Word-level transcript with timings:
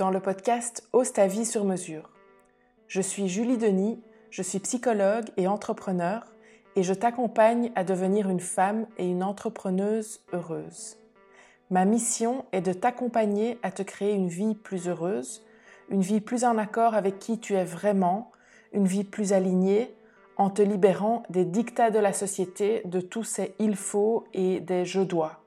dans 0.00 0.08
le 0.08 0.20
podcast 0.20 0.88
Ose 0.94 1.12
ta 1.12 1.26
vie 1.26 1.44
sur 1.44 1.66
mesure. 1.66 2.08
Je 2.88 3.02
suis 3.02 3.28
Julie 3.28 3.58
Denis, 3.58 4.02
je 4.30 4.40
suis 4.40 4.58
psychologue 4.58 5.26
et 5.36 5.46
entrepreneur 5.46 6.24
et 6.74 6.82
je 6.82 6.94
t'accompagne 6.94 7.70
à 7.74 7.84
devenir 7.84 8.30
une 8.30 8.40
femme 8.40 8.86
et 8.96 9.06
une 9.06 9.22
entrepreneuse 9.22 10.22
heureuse. 10.32 10.96
Ma 11.68 11.84
mission 11.84 12.46
est 12.52 12.62
de 12.62 12.72
t'accompagner 12.72 13.58
à 13.62 13.70
te 13.70 13.82
créer 13.82 14.14
une 14.14 14.28
vie 14.28 14.54
plus 14.54 14.88
heureuse, 14.88 15.44
une 15.90 16.00
vie 16.00 16.22
plus 16.22 16.44
en 16.44 16.56
accord 16.56 16.94
avec 16.94 17.18
qui 17.18 17.38
tu 17.38 17.52
es 17.52 17.64
vraiment, 17.66 18.32
une 18.72 18.86
vie 18.86 19.04
plus 19.04 19.34
alignée, 19.34 19.94
en 20.38 20.48
te 20.48 20.62
libérant 20.62 21.24
des 21.28 21.44
dictats 21.44 21.90
de 21.90 21.98
la 21.98 22.14
société, 22.14 22.80
de 22.86 23.02
tous 23.02 23.24
ces 23.24 23.54
il 23.58 23.76
faut 23.76 24.24
et 24.32 24.60
des 24.60 24.86
je 24.86 25.02
dois. 25.02 25.44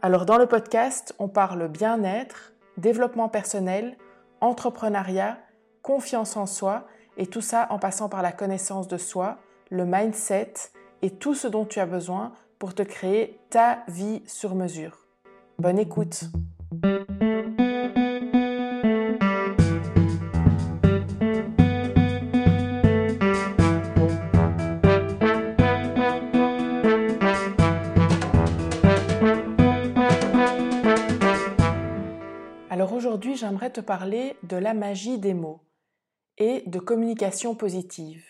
Alors 0.00 0.24
dans 0.24 0.38
le 0.38 0.46
podcast, 0.46 1.14
on 1.18 1.28
parle 1.28 1.68
bien-être, 1.68 2.53
développement 2.76 3.28
personnel, 3.28 3.96
entrepreneuriat, 4.40 5.38
confiance 5.82 6.36
en 6.36 6.46
soi, 6.46 6.86
et 7.16 7.26
tout 7.26 7.40
ça 7.40 7.66
en 7.70 7.78
passant 7.78 8.08
par 8.08 8.22
la 8.22 8.32
connaissance 8.32 8.88
de 8.88 8.96
soi, 8.96 9.38
le 9.70 9.84
mindset 9.84 10.54
et 11.02 11.10
tout 11.10 11.34
ce 11.34 11.46
dont 11.48 11.64
tu 11.64 11.80
as 11.80 11.86
besoin 11.86 12.32
pour 12.58 12.74
te 12.74 12.82
créer 12.82 13.38
ta 13.50 13.84
vie 13.88 14.22
sur 14.26 14.54
mesure. 14.54 15.06
Bonne 15.58 15.78
écoute 15.78 16.24
j'aimerais 33.44 33.70
te 33.70 33.82
parler 33.82 34.38
de 34.42 34.56
la 34.56 34.72
magie 34.72 35.18
des 35.18 35.34
mots 35.34 35.60
et 36.38 36.62
de 36.66 36.78
communication 36.78 37.54
positive. 37.54 38.24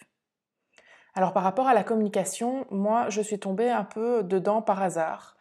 Alors 1.14 1.32
par 1.32 1.44
rapport 1.44 1.68
à 1.68 1.74
la 1.74 1.84
communication, 1.84 2.66
moi 2.72 3.08
je 3.10 3.20
suis 3.20 3.38
tombée 3.38 3.70
un 3.70 3.84
peu 3.84 4.24
dedans 4.24 4.60
par 4.60 4.82
hasard. 4.82 5.36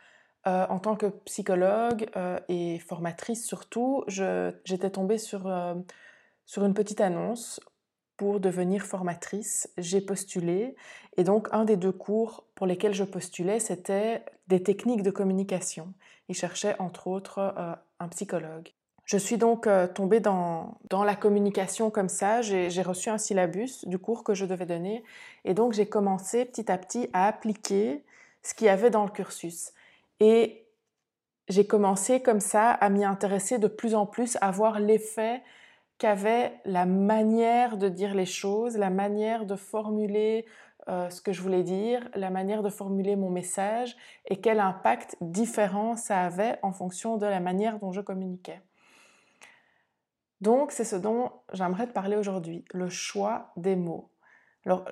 Euh, 0.45 0.67
en 0.69 0.77
tant 0.77 0.95
que 0.95 1.07
psychologue 1.25 2.07
euh, 2.15 2.37
et 2.49 2.77
formatrice 2.77 3.47
surtout, 3.47 4.03
j'étais 4.07 4.91
tombée 4.91 5.17
sur, 5.17 5.47
euh, 5.47 5.73
sur 6.45 6.65
une 6.65 6.75
petite 6.75 7.01
annonce 7.01 7.59
pour 8.15 8.39
devenir 8.39 8.83
formatrice. 8.83 9.73
J'ai 9.79 10.01
postulé 10.01 10.75
et 11.17 11.23
donc 11.23 11.47
un 11.51 11.65
des 11.65 11.77
deux 11.77 11.91
cours 11.91 12.45
pour 12.53 12.67
lesquels 12.67 12.93
je 12.93 13.05
postulais, 13.05 13.59
c'était 13.59 14.23
des 14.47 14.61
techniques 14.61 15.01
de 15.01 15.09
communication. 15.09 15.95
Ils 16.29 16.35
cherchaient 16.35 16.75
entre 16.77 17.07
autres 17.07 17.55
un 17.99 18.07
psychologue. 18.09 18.71
Je 19.05 19.17
suis 19.17 19.37
donc 19.37 19.67
euh, 19.67 19.87
tombée 19.87 20.21
dans, 20.21 20.77
la 20.91 21.15
communication 21.15 21.89
comme 21.89 22.09
ça. 22.09 22.41
J'ai 22.41 22.81
reçu 22.81 23.09
un 23.09 23.17
syllabus 23.17 23.85
du 23.85 23.99
cours 23.99 24.23
que 24.23 24.33
je 24.33 24.45
devais 24.45 24.65
donner. 24.65 25.03
Et 25.43 25.53
donc, 25.53 25.73
j'ai 25.73 25.85
commencé 25.85 26.45
petit 26.45 26.71
à 26.71 26.77
petit 26.77 27.09
à 27.13 27.27
appliquer 27.27 28.03
ce 28.41 28.53
qu'il 28.53 28.67
y 28.67 28.69
avait 28.69 28.89
dans 28.89 29.03
le 29.03 29.11
cursus. 29.11 29.73
Et 30.19 30.65
j'ai 31.49 31.67
commencé 31.67 32.21
comme 32.21 32.39
ça 32.39 32.71
à 32.71 32.89
m'y 32.89 33.03
intéresser 33.03 33.59
de 33.59 33.67
plus 33.67 33.95
en 33.95 34.05
plus, 34.05 34.37
à 34.41 34.51
voir 34.51 34.79
l'effet 34.79 35.41
qu'avait 35.97 36.53
la 36.65 36.85
manière 36.85 37.77
de 37.77 37.89
dire 37.89 38.13
les 38.15 38.25
choses, 38.25 38.77
la 38.77 38.89
manière 38.89 39.45
de 39.45 39.55
formuler 39.55 40.45
euh, 40.89 41.09
ce 41.09 41.21
que 41.21 41.31
je 41.31 41.41
voulais 41.41 41.63
dire, 41.63 42.09
la 42.15 42.29
manière 42.29 42.63
de 42.63 42.69
formuler 42.69 43.15
mon 43.15 43.29
message 43.29 43.95
et 44.25 44.37
quel 44.37 44.59
impact 44.59 45.15
différent 45.21 45.95
ça 45.95 46.21
avait 46.21 46.57
en 46.61 46.71
fonction 46.71 47.17
de 47.17 47.25
la 47.25 47.39
manière 47.39 47.79
dont 47.79 47.91
je 47.91 48.01
communiquais. 48.01 48.61
Donc, 50.43 50.73
c'est 50.73 50.83
ce 50.83 50.97
dont 50.97 51.31
j'aimerais 51.53 51.87
te 51.87 51.93
parler 51.93 52.17
aujourd'hui, 52.17 52.65
le 52.73 52.89
choix 52.89 53.53
des 53.55 53.77
mots. 53.77 54.09
Alors, 54.65 54.83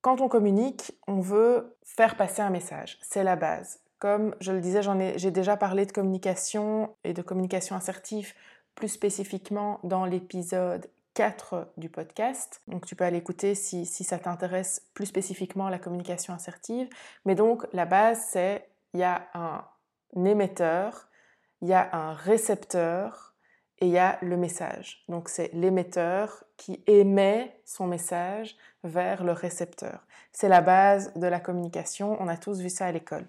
quand 0.00 0.20
on 0.20 0.28
communique, 0.28 0.92
on 1.08 1.18
veut 1.18 1.76
faire 1.82 2.16
passer 2.16 2.40
un 2.40 2.50
message, 2.50 3.00
c'est 3.02 3.24
la 3.24 3.34
base. 3.34 3.80
Comme 3.98 4.36
je 4.38 4.52
le 4.52 4.60
disais, 4.60 4.80
j'ai 5.16 5.32
déjà 5.32 5.56
parlé 5.56 5.86
de 5.86 5.90
communication 5.90 6.94
et 7.02 7.14
de 7.14 7.22
communication 7.22 7.74
assertive 7.74 8.32
plus 8.76 8.90
spécifiquement 8.90 9.80
dans 9.82 10.04
l'épisode 10.04 10.88
4 11.14 11.72
du 11.78 11.88
podcast. 11.88 12.62
Donc 12.68 12.86
tu 12.86 12.94
peux 12.94 13.02
aller 13.02 13.18
écouter 13.18 13.56
si, 13.56 13.86
si 13.86 14.04
ça 14.04 14.20
t'intéresse 14.20 14.86
plus 14.94 15.06
spécifiquement 15.06 15.68
la 15.68 15.80
communication 15.80 16.32
assertive. 16.32 16.88
Mais 17.24 17.34
donc 17.34 17.66
la 17.72 17.86
base, 17.86 18.24
c'est 18.30 18.68
il 18.94 19.00
y 19.00 19.02
a 19.02 19.26
un 19.34 19.64
émetteur, 20.24 21.08
il 21.60 21.66
y 21.66 21.74
a 21.74 21.92
un 21.92 22.12
récepteur, 22.12 23.31
et 23.82 23.86
il 23.86 23.90
y 23.90 23.98
a 23.98 24.16
le 24.22 24.36
message. 24.36 25.02
Donc 25.08 25.28
c'est 25.28 25.50
l'émetteur 25.52 26.44
qui 26.56 26.80
émet 26.86 27.52
son 27.64 27.88
message 27.88 28.56
vers 28.84 29.24
le 29.24 29.32
récepteur. 29.32 30.06
C'est 30.32 30.48
la 30.48 30.60
base 30.60 31.12
de 31.16 31.26
la 31.26 31.40
communication, 31.40 32.16
on 32.20 32.28
a 32.28 32.36
tous 32.36 32.60
vu 32.60 32.70
ça 32.70 32.86
à 32.86 32.92
l'école. 32.92 33.26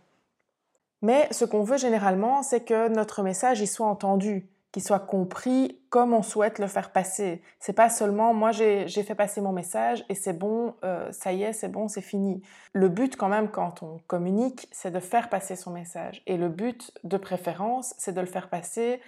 Mais 1.01 1.27
ce 1.31 1.43
qu'on 1.43 1.63
veut 1.63 1.77
généralement, 1.77 2.43
c'est 2.43 2.63
que 2.63 2.87
notre 2.87 3.23
message 3.23 3.61
y 3.61 3.67
soit 3.67 3.87
entendu, 3.87 4.47
qu'il 4.71 4.83
soit 4.83 4.99
compris 4.99 5.79
comme 5.89 6.13
on 6.13 6.21
souhaite 6.21 6.59
le 6.59 6.67
faire 6.67 6.91
passer. 6.91 7.41
C'est 7.59 7.73
pas 7.73 7.89
seulement 7.89 8.35
moi 8.35 8.51
j'ai 8.51 8.87
fait 8.87 9.15
passer 9.15 9.41
mon 9.41 9.53
message 9.53 10.05
et 10.07 10.13
c'est 10.13 10.33
bon, 10.33 10.75
euh, 10.83 11.11
ça 11.11 11.33
y 11.33 11.41
est, 11.41 11.53
c'est 11.53 11.67
bon, 11.67 11.87
c'est 11.87 12.01
fini. 12.01 12.43
Le 12.73 12.89
but 12.89 13.15
quand 13.15 13.27
même 13.27 13.49
quand 13.49 13.81
on 13.81 13.97
communique, 14.05 14.67
c'est 14.71 14.91
de 14.91 14.99
faire 14.99 15.29
passer 15.29 15.55
son 15.55 15.71
message. 15.71 16.21
Et 16.27 16.37
le 16.37 16.49
but 16.49 16.91
de 17.03 17.17
préférence, 17.17 17.95
c'est 17.97 18.13
de 18.13 18.21
le 18.21 18.27
faire 18.27 18.49
passer 18.49 19.01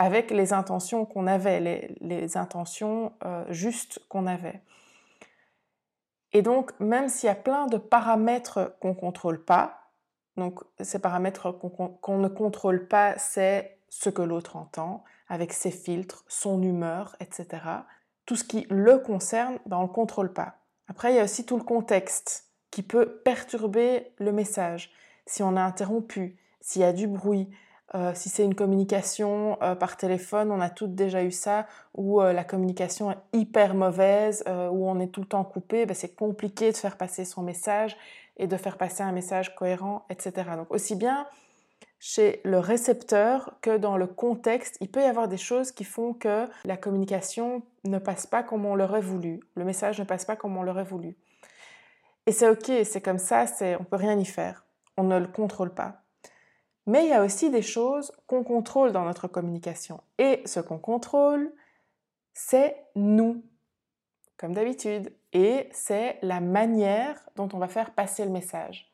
avec 0.00 0.30
les 0.30 0.54
intentions 0.54 1.04
qu'on 1.04 1.26
avait, 1.26 1.60
les, 2.00 2.36
intentions 2.38 3.12
euh, 3.22 3.44
justes 3.50 4.00
qu'on 4.08 4.26
avait. 4.26 4.62
Et 6.32 6.40
donc, 6.40 6.72
même 6.80 7.10
s'il 7.10 7.26
y 7.26 7.30
a 7.30 7.34
plein 7.34 7.66
de 7.66 7.76
paramètres 7.76 8.74
qu'on 8.80 8.88
ne 8.88 8.94
contrôle 8.94 9.44
pas, 9.44 9.90
donc 10.38 10.60
ces 10.80 11.00
paramètres 11.00 11.52
qu'on 11.52 12.18
ne 12.18 12.28
contrôle 12.28 12.88
pas, 12.88 13.18
c'est 13.18 13.78
ce 13.90 14.08
que 14.08 14.22
l'autre 14.22 14.56
entend, 14.56 15.04
avec 15.28 15.52
ses 15.52 15.70
filtres, 15.70 16.24
son 16.28 16.62
humeur, 16.62 17.14
etc. 17.20 17.62
Tout 18.24 18.36
ce 18.36 18.44
qui 18.44 18.66
le 18.70 19.00
concerne, 19.00 19.58
ben, 19.66 19.76
on 19.76 19.82
ne 19.82 19.86
le 19.86 19.92
contrôle 19.92 20.32
pas. 20.32 20.54
Après, 20.88 21.12
il 21.12 21.16
y 21.16 21.20
a 21.20 21.24
aussi 21.24 21.44
tout 21.44 21.58
le 21.58 21.62
contexte 21.62 22.46
qui 22.70 22.82
peut 22.82 23.20
perturber 23.22 24.14
le 24.16 24.32
message. 24.32 24.92
Si 25.26 25.42
on 25.42 25.58
est 25.58 25.60
interrompu, 25.60 26.38
s'il 26.62 26.80
y 26.80 26.86
a 26.86 26.94
du 26.94 27.06
bruit, 27.06 27.50
euh, 27.94 28.12
si 28.14 28.28
c'est 28.28 28.44
une 28.44 28.54
communication 28.54 29.58
euh, 29.62 29.74
par 29.74 29.96
téléphone, 29.96 30.52
on 30.52 30.60
a 30.60 30.70
toutes 30.70 30.94
déjà 30.94 31.24
eu 31.24 31.32
ça, 31.32 31.66
où 31.94 32.20
euh, 32.20 32.32
la 32.32 32.44
communication 32.44 33.10
est 33.10 33.18
hyper 33.32 33.74
mauvaise, 33.74 34.44
où 34.46 34.88
on 34.88 35.00
est 35.00 35.08
tout 35.08 35.20
le 35.20 35.26
temps 35.26 35.44
coupé, 35.44 35.86
ben, 35.86 35.94
c'est 35.94 36.14
compliqué 36.14 36.70
de 36.70 36.76
faire 36.76 36.96
passer 36.96 37.24
son 37.24 37.42
message 37.42 37.96
et 38.36 38.46
de 38.46 38.56
faire 38.56 38.76
passer 38.76 39.02
un 39.02 39.12
message 39.12 39.54
cohérent, 39.54 40.06
etc. 40.08 40.50
Donc 40.56 40.70
aussi 40.70 40.94
bien 40.94 41.26
chez 41.98 42.40
le 42.44 42.58
récepteur 42.58 43.54
que 43.60 43.76
dans 43.76 43.96
le 43.96 44.06
contexte, 44.06 44.78
il 44.80 44.90
peut 44.90 45.02
y 45.02 45.04
avoir 45.04 45.28
des 45.28 45.36
choses 45.36 45.70
qui 45.72 45.84
font 45.84 46.14
que 46.14 46.48
la 46.64 46.76
communication 46.78 47.62
ne 47.84 47.98
passe 47.98 48.26
pas 48.26 48.42
comme 48.42 48.64
on 48.64 48.74
l'aurait 48.74 49.02
voulu, 49.02 49.40
le 49.54 49.64
message 49.64 49.98
ne 49.98 50.04
passe 50.04 50.24
pas 50.24 50.36
comme 50.36 50.56
on 50.56 50.62
l'aurait 50.62 50.84
voulu. 50.84 51.16
Et 52.26 52.32
c'est 52.32 52.48
ok, 52.48 52.70
c'est 52.84 53.00
comme 53.02 53.18
ça, 53.18 53.44
on 53.78 53.84
peut 53.84 53.96
rien 53.96 54.18
y 54.18 54.24
faire, 54.24 54.64
on 54.96 55.02
ne 55.02 55.18
le 55.18 55.26
contrôle 55.26 55.74
pas. 55.74 55.99
Mais 56.90 57.04
il 57.04 57.10
y 57.10 57.12
a 57.12 57.22
aussi 57.22 57.50
des 57.50 57.62
choses 57.62 58.10
qu'on 58.26 58.42
contrôle 58.42 58.90
dans 58.90 59.04
notre 59.04 59.28
communication. 59.28 60.00
Et 60.18 60.42
ce 60.44 60.58
qu'on 60.58 60.80
contrôle, 60.80 61.52
c'est 62.34 62.84
nous, 62.96 63.44
comme 64.36 64.54
d'habitude. 64.54 65.14
Et 65.32 65.68
c'est 65.70 66.18
la 66.22 66.40
manière 66.40 67.28
dont 67.36 67.48
on 67.52 67.58
va 67.58 67.68
faire 67.68 67.94
passer 67.94 68.24
le 68.24 68.32
message. 68.32 68.92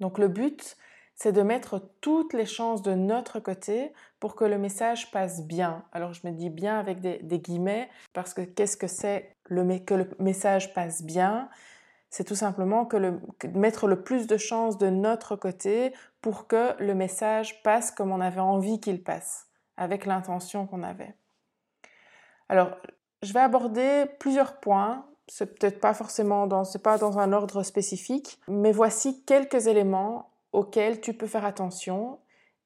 Donc 0.00 0.16
le 0.16 0.28
but, 0.28 0.78
c'est 1.14 1.32
de 1.32 1.42
mettre 1.42 1.82
toutes 2.00 2.32
les 2.32 2.46
chances 2.46 2.80
de 2.80 2.94
notre 2.94 3.40
côté 3.40 3.92
pour 4.18 4.34
que 4.34 4.46
le 4.46 4.56
message 4.56 5.10
passe 5.10 5.46
bien. 5.46 5.84
Alors 5.92 6.14
je 6.14 6.26
me 6.26 6.32
dis 6.32 6.48
bien 6.48 6.78
avec 6.78 7.00
des, 7.00 7.38
guillemets, 7.38 7.90
parce 8.14 8.32
que 8.32 8.40
qu'est-ce 8.40 8.78
que 8.78 8.86
c'est 8.86 9.36
que 9.44 9.94
le 9.94 10.08
message 10.18 10.72
passe 10.72 11.02
bien? 11.02 11.50
C'est 12.08 12.24
tout 12.24 12.34
simplement 12.34 12.86
que, 12.86 13.18
mettre 13.48 13.86
le 13.86 14.02
plus 14.02 14.26
de 14.26 14.38
chances 14.38 14.78
de 14.78 14.88
notre 14.88 15.36
côté 15.36 15.92
pour 16.26 16.48
que 16.48 16.74
le 16.82 16.92
message 16.92 17.62
passe 17.62 17.92
comme 17.92 18.10
on 18.10 18.20
avait 18.20 18.40
envie 18.40 18.80
qu'il 18.80 19.04
passe, 19.04 19.46
avec 19.76 20.06
l'intention 20.06 20.66
qu'on 20.66 20.82
avait. 20.82 21.14
Alors, 22.48 22.72
je 23.22 23.32
vais 23.32 23.38
aborder 23.38 24.06
plusieurs 24.18 24.58
points. 24.58 25.06
C'est 25.28 25.56
peut-être 25.56 25.78
pas 25.80 25.94
forcément 25.94 26.48
dans, 26.48 26.64
pas 26.82 26.98
dans 26.98 27.20
un 27.20 27.32
ordre 27.32 27.62
spécifique, 27.62 28.40
mais 28.48 28.72
voici 28.72 29.22
quelques 29.22 29.68
éléments 29.68 30.32
auxquels 30.50 31.00
tu 31.00 31.14
peux 31.14 31.28
faire 31.28 31.44
attention 31.44 32.18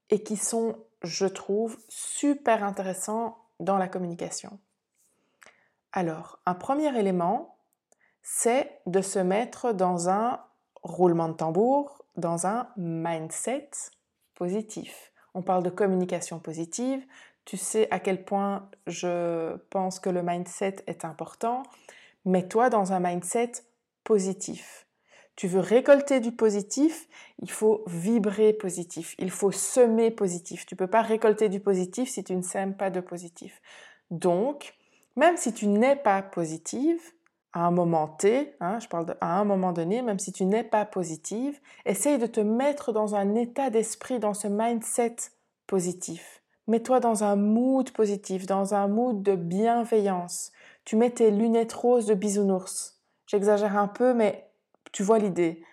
et 0.08 0.22
qui 0.22 0.38
sont, 0.38 0.78
je 1.02 1.26
trouve, 1.26 1.76
super 1.90 2.64
intéressants 2.64 3.36
dans 3.58 3.76
la 3.76 3.88
communication. 3.88 4.58
Alors, 5.92 6.38
un 6.46 6.54
premier 6.54 6.98
élément, 6.98 7.58
c'est 8.22 8.80
de 8.86 9.02
se 9.02 9.18
mettre 9.18 9.74
dans 9.74 10.08
un 10.08 10.40
roulement 10.82 11.28
de 11.28 11.34
tambour, 11.34 11.99
dans 12.16 12.46
un 12.46 12.68
mindset 12.76 13.70
positif. 14.34 15.12
On 15.34 15.42
parle 15.42 15.62
de 15.62 15.70
communication 15.70 16.38
positive. 16.38 17.04
tu 17.44 17.56
sais 17.56 17.88
à 17.90 17.98
quel 17.98 18.24
point 18.24 18.68
je 18.86 19.56
pense 19.70 19.98
que 19.98 20.10
le 20.10 20.22
mindset 20.22 20.76
est 20.86 21.04
important. 21.04 21.62
Mets-toi 22.24 22.70
dans 22.70 22.92
un 22.92 23.00
mindset 23.00 23.52
positif. 24.04 24.86
Tu 25.36 25.48
veux 25.48 25.60
récolter 25.60 26.20
du 26.20 26.32
positif, 26.32 27.08
il 27.38 27.50
faut 27.50 27.82
vibrer 27.86 28.52
positif, 28.52 29.14
il 29.18 29.30
faut 29.30 29.50
semer 29.50 30.10
positif. 30.10 30.66
Tu 30.66 30.74
ne 30.74 30.78
peux 30.78 30.86
pas 30.86 31.00
récolter 31.00 31.48
du 31.48 31.60
positif 31.60 32.10
si 32.10 32.22
tu 32.22 32.36
ne 32.36 32.42
sèmes 32.42 32.76
pas 32.76 32.90
de 32.90 33.00
positif. 33.00 33.62
Donc, 34.10 34.74
même 35.16 35.36
si 35.36 35.54
tu 35.54 35.66
n'es 35.66 35.96
pas 35.96 36.22
positive, 36.22 37.00
à 37.52 37.66
un 37.66 37.70
moment 37.70 38.08
T, 38.08 38.54
hein, 38.60 38.78
je 38.78 38.88
parle 38.88 39.16
à 39.20 39.38
un 39.38 39.44
moment 39.44 39.72
donné, 39.72 40.02
même 40.02 40.18
si 40.18 40.32
tu 40.32 40.44
n'es 40.44 40.62
pas 40.62 40.84
positive, 40.84 41.58
essaye 41.84 42.18
de 42.18 42.26
te 42.26 42.40
mettre 42.40 42.92
dans 42.92 43.14
un 43.14 43.34
état 43.34 43.70
d'esprit, 43.70 44.20
dans 44.20 44.34
ce 44.34 44.46
mindset 44.46 45.16
positif. 45.66 46.42
Mets-toi 46.68 47.00
dans 47.00 47.24
un 47.24 47.34
mood 47.34 47.90
positif, 47.90 48.46
dans 48.46 48.74
un 48.74 48.86
mood 48.86 49.22
de 49.22 49.34
bienveillance. 49.34 50.52
Tu 50.84 50.94
mets 50.94 51.10
tes 51.10 51.32
lunettes 51.32 51.72
roses 51.72 52.06
de 52.06 52.14
bisounours. 52.14 53.00
J'exagère 53.26 53.76
un 53.76 53.88
peu, 53.88 54.14
mais 54.14 54.48
tu 54.92 55.02
vois 55.02 55.18
l'idée. 55.18 55.64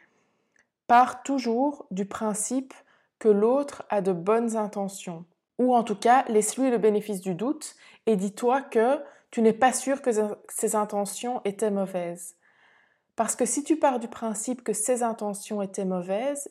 Pars 0.87 1.21
toujours 1.21 1.85
du 1.91 2.05
principe 2.05 2.73
que 3.19 3.29
l'autre 3.29 3.83
a 3.89 4.01
de 4.01 4.13
bonnes 4.13 4.55
intentions. 4.55 5.25
Ou 5.59 5.75
en 5.75 5.83
tout 5.83 5.95
cas, 5.95 6.23
laisse-lui 6.29 6.69
le 6.69 6.77
bénéfice 6.77 7.21
du 7.21 7.35
doute 7.35 7.75
et 8.05 8.15
dis-toi 8.15 8.61
que 8.61 8.99
tu 9.31 9.41
n'es 9.41 9.53
pas 9.53 9.73
sûr 9.73 10.01
que 10.01 10.11
ses 10.49 10.75
intentions 10.75 11.41
étaient 11.43 11.71
mauvaises. 11.71 12.35
Parce 13.15 13.35
que 13.35 13.45
si 13.45 13.63
tu 13.63 13.77
pars 13.77 13.99
du 13.99 14.07
principe 14.07 14.63
que 14.63 14.73
ses 14.73 15.03
intentions 15.03 15.61
étaient 15.61 15.85
mauvaises 15.85 16.49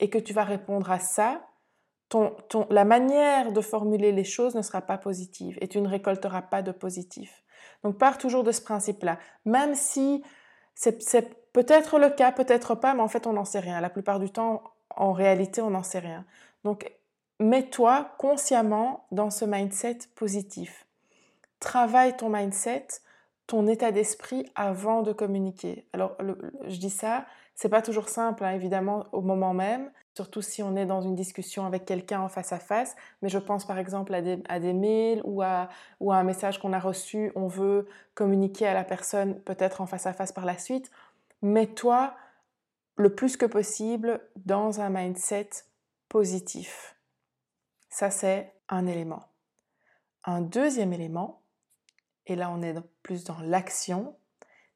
et 0.00 0.10
que 0.10 0.18
tu 0.18 0.32
vas 0.32 0.44
répondre 0.44 0.90
à 0.90 0.98
ça, 1.00 1.42
la 2.70 2.84
manière 2.84 3.52
de 3.52 3.60
formuler 3.60 4.12
les 4.12 4.24
choses 4.24 4.54
ne 4.54 4.62
sera 4.62 4.80
pas 4.80 4.98
positive 4.98 5.58
et 5.60 5.68
tu 5.68 5.80
ne 5.80 5.88
récolteras 5.88 6.42
pas 6.42 6.62
de 6.62 6.70
positif. 6.70 7.42
Donc 7.82 7.98
pars 7.98 8.18
toujours 8.18 8.44
de 8.44 8.52
ce 8.52 8.60
principe-là. 8.60 9.18
Même 9.44 9.74
si 9.74 10.22
c'est 10.74 11.52
peut-être 11.52 11.98
le 11.98 12.10
cas, 12.10 12.32
peut-être 12.32 12.74
pas, 12.74 12.94
mais 12.94 13.02
en 13.02 13.08
fait 13.08 13.26
on 13.26 13.32
n'en 13.32 13.44
sait 13.44 13.60
rien. 13.60 13.80
La 13.80 13.90
plupart 13.90 14.20
du 14.20 14.30
temps, 14.30 14.62
en 14.90 15.12
réalité, 15.12 15.60
on 15.60 15.70
n'en 15.70 15.82
sait 15.82 15.98
rien. 15.98 16.24
Donc 16.62 16.90
mets-toi 17.40 18.14
consciemment 18.18 19.06
dans 19.10 19.30
ce 19.30 19.44
mindset 19.44 19.98
positif. 20.14 20.86
Travaille 21.60 22.16
ton 22.16 22.28
mindset, 22.28 22.86
ton 23.46 23.66
état 23.66 23.92
d'esprit 23.92 24.50
avant 24.54 25.02
de 25.02 25.12
communiquer. 25.12 25.86
Alors 25.92 26.16
je 26.66 26.78
dis 26.78 26.90
ça, 26.90 27.26
c'est 27.54 27.68
pas 27.68 27.82
toujours 27.82 28.08
simple, 28.08 28.44
hein, 28.44 28.52
évidemment, 28.52 29.06
au 29.12 29.20
moment 29.20 29.54
même 29.54 29.90
surtout 30.14 30.42
si 30.42 30.62
on 30.62 30.76
est 30.76 30.86
dans 30.86 31.02
une 31.02 31.16
discussion 31.16 31.66
avec 31.66 31.84
quelqu'un 31.84 32.20
en 32.20 32.28
face 32.28 32.52
à 32.52 32.58
face. 32.58 32.96
Mais 33.20 33.28
je 33.28 33.38
pense 33.38 33.66
par 33.66 33.78
exemple 33.78 34.14
à 34.14 34.22
des, 34.22 34.72
mails 34.72 35.20
ou 35.24 35.42
à, 35.42 35.68
ou 36.00 36.12
à 36.12 36.16
un 36.16 36.22
message 36.22 36.58
qu'on 36.58 36.72
a 36.72 36.78
reçu, 36.78 37.32
on 37.34 37.48
veut 37.48 37.88
communiquer 38.14 38.66
à 38.66 38.74
la 38.74 38.84
personne 38.84 39.40
peut-être 39.40 39.80
en 39.80 39.86
face 39.86 40.06
à 40.06 40.12
face 40.12 40.32
par 40.32 40.44
la 40.44 40.56
suite. 40.56 40.90
Mets-toi 41.42 42.14
le 42.96 43.14
plus 43.14 43.36
que 43.36 43.46
possible 43.46 44.20
dans 44.36 44.80
un 44.80 44.88
mindset 44.88 45.50
positif. 46.08 46.96
Ça, 47.90 48.10
c'est 48.10 48.54
un 48.68 48.86
élément. 48.86 49.24
Un 50.24 50.40
deuxième 50.40 50.92
élément, 50.92 51.42
et 52.26 52.36
là 52.36 52.50
on 52.50 52.62
est 52.62 52.74
plus 53.02 53.24
dans 53.24 53.40
l'action, 53.40 54.16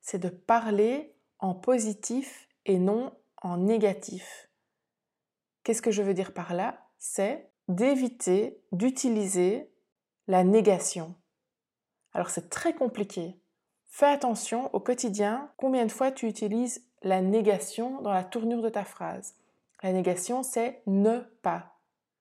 c'est 0.00 0.18
de 0.18 0.28
parler 0.28 1.14
en 1.38 1.54
positif 1.54 2.48
et 2.66 2.78
non 2.78 3.12
en 3.42 3.56
négatif. 3.56 4.48
Qu'est-ce 5.62 5.82
que 5.82 5.90
je 5.90 6.02
veux 6.02 6.14
dire 6.14 6.32
par 6.32 6.54
là? 6.54 6.86
C'est 6.98 7.50
d'éviter 7.68 8.60
d'utiliser 8.72 9.70
la 10.26 10.44
négation. 10.44 11.14
Alors 12.12 12.30
c'est 12.30 12.48
très 12.48 12.74
compliqué. 12.74 13.38
Fais 13.86 14.06
attention 14.06 14.72
au 14.74 14.80
quotidien 14.80 15.50
combien 15.56 15.86
de 15.86 15.92
fois 15.92 16.12
tu 16.12 16.26
utilises 16.26 16.84
la 17.02 17.20
négation 17.20 18.00
dans 18.02 18.12
la 18.12 18.24
tournure 18.24 18.62
de 18.62 18.68
ta 18.68 18.84
phrase? 18.84 19.34
La 19.82 19.92
négation, 19.92 20.42
c'est 20.42 20.82
ne 20.86 21.20
pas. 21.42 21.78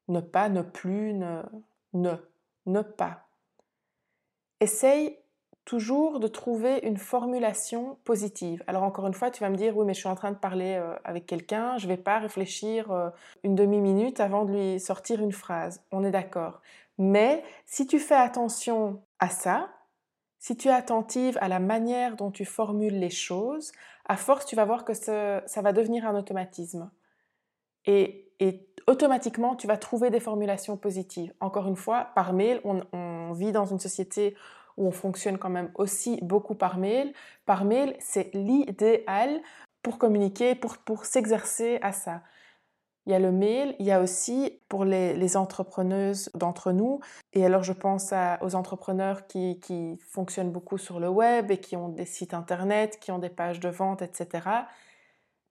Ne 0.07 0.19
pas, 0.19 0.49
ne 0.49 0.61
plus, 0.61 1.13
ne, 1.13 1.41
ne, 1.93 2.13
ne 2.65 2.81
pas. 2.81 3.26
Essaye 4.59 5.17
toujours 5.67 6.21
de 6.21 6.27
trouver 6.27 6.79
une 6.83 6.95
formulation 6.95 7.97
positive. 8.05 8.63
Alors 8.67 8.83
encore 8.83 9.05
une 9.05 9.13
fois, 9.13 9.31
tu 9.31 9.43
vas 9.43 9.49
me 9.49 9.57
dire, 9.57 9.75
oui, 9.75 9.85
mais 9.85 9.93
je 9.93 9.99
suis 9.99 10.07
en 10.07 10.15
train 10.15 10.31
de 10.31 10.37
parler 10.37 10.75
euh, 10.75 10.95
avec 11.03 11.25
quelqu'un, 11.25 11.77
je 11.77 11.87
ne 11.87 11.91
vais 11.91 11.97
pas 11.97 12.19
réfléchir 12.19 12.89
euh, 12.89 13.09
une 13.43 13.53
demi-minute 13.53 14.21
avant 14.21 14.45
de 14.45 14.53
lui 14.53 14.79
sortir 14.79 15.21
une 15.21 15.33
phrase. 15.33 15.83
On 15.91 16.05
est 16.05 16.11
d'accord. 16.11 16.61
Mais 16.97 17.43
si 17.65 17.85
tu 17.85 17.99
fais 17.99 18.15
attention 18.15 19.03
à 19.19 19.27
ça, 19.27 19.69
si 20.39 20.55
tu 20.55 20.69
es 20.69 20.71
attentive 20.71 21.37
à 21.41 21.49
la 21.49 21.59
manière 21.59 22.15
dont 22.15 22.31
tu 22.31 22.45
formules 22.45 22.97
les 22.97 23.09
choses, 23.09 23.73
à 24.05 24.15
force, 24.15 24.45
tu 24.45 24.55
vas 24.55 24.63
voir 24.63 24.85
que 24.85 24.93
ça, 24.93 25.41
va 25.57 25.73
devenir 25.73 26.07
un 26.07 26.15
automatisme. 26.15 26.89
Et, 27.85 28.23
automatiquement, 28.87 29.57
tu 29.57 29.67
vas 29.67 29.75
trouver 29.75 30.11
des 30.11 30.21
formulations 30.21 30.77
positives. 30.77 31.33
Encore 31.41 31.67
une 31.67 31.75
fois, 31.75 32.11
par 32.15 32.31
mail, 32.31 32.61
on 32.63 32.81
vit 33.37 33.51
dans 33.51 33.65
une 33.65 33.79
société 33.79 34.35
où 34.75 34.87
on 34.87 34.91
fonctionne 34.91 35.37
quand 35.37 35.49
même 35.49 35.71
aussi 35.75 36.19
beaucoup 36.21 36.55
par 36.55 36.77
mail. 36.77 37.13
Par 37.45 37.65
mail, 37.65 37.95
c'est 37.99 38.33
l'idéal 38.33 39.41
pour 39.81 39.97
communiquer, 39.97 40.55
pour, 40.55 40.77
pour 40.77 41.05
s'exercer 41.05 41.79
à 41.81 41.91
ça. 41.91 42.21
Il 43.07 43.11
y 43.11 43.15
a 43.15 43.19
le 43.19 43.31
mail, 43.31 43.73
il 43.79 43.85
y 43.85 43.93
a 43.93 44.01
aussi 44.01 44.59
pour 44.67 44.83
les, 44.83 45.37
entrepreneuses 45.37 46.29
d'entre 46.35 46.73
nous, 46.73 46.99
et 47.31 47.45
alors 47.45 47.63
je 47.63 47.71
pense 47.71 48.13
aux 48.41 48.53
entrepreneurs 48.53 49.27
qui, 49.27 49.61
qui, 49.61 49.97
fonctionnent 50.09 50.51
beaucoup 50.51 50.77
sur 50.77 50.99
le 50.99 51.07
web 51.07 51.49
et 51.49 51.57
qui 51.57 51.77
ont 51.77 51.87
des 51.87 52.05
sites 52.05 52.33
internet, 52.33 52.99
qui 52.99 53.11
ont 53.11 53.19
des 53.19 53.29
pages 53.29 53.61
de 53.61 53.69
vente, 53.69 54.01
etc. 54.01 54.49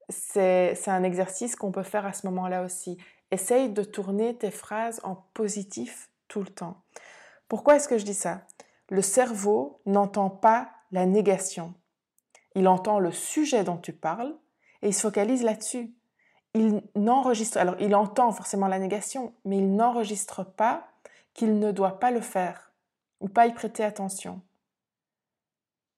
C'est 0.09 0.77
un 0.87 1.01
exercice 1.01 1.55
qu'on 1.55 1.71
peut 1.71 1.81
faire 1.81 2.05
à 2.05 2.13
ce 2.13 2.27
moment-là 2.27 2.63
aussi. 2.63 2.99
Essaye 3.31 3.69
de 3.69 3.83
tourner 3.83 4.37
tes 4.37 4.51
phrases 4.51 5.01
en 5.03 5.15
positif 5.33 6.11
tout 6.27 6.41
le 6.41 6.49
temps. 6.49 6.83
Pourquoi 7.47 7.75
est-ce 7.75 7.87
que 7.87 7.97
je 7.97 8.05
dis 8.05 8.13
ça? 8.13 8.41
Le 8.89 9.01
cerveau 9.01 9.81
n'entend 9.85 10.29
pas 10.29 10.69
la 10.91 11.05
négation. 11.05 11.73
Il 12.55 12.67
entend 12.67 12.99
le 12.99 13.11
sujet 13.11 13.63
dont 13.63 13.77
tu 13.77 13.93
parles 13.93 14.35
et 14.81 14.87
il 14.87 14.93
se 14.93 15.01
focalise 15.01 15.43
là-dessus. 15.43 15.93
Il 16.53 16.81
n'enregistre, 16.95 17.57
alors 17.57 17.75
il 17.79 17.95
entend 17.95 18.31
forcément 18.31 18.67
la 18.67 18.79
négation, 18.79 19.33
mais 19.45 19.57
il 19.57 19.75
n'enregistre 19.75 20.43
pas 20.43 20.87
qu'il 21.33 21.59
ne 21.59 21.71
doit 21.71 21.99
pas 21.99 22.11
le 22.11 22.21
faire 22.21 22.71
ou 23.19 23.27
pas 23.27 23.47
y 23.47 23.53
prêter 23.53 23.83
attention. 23.83 24.41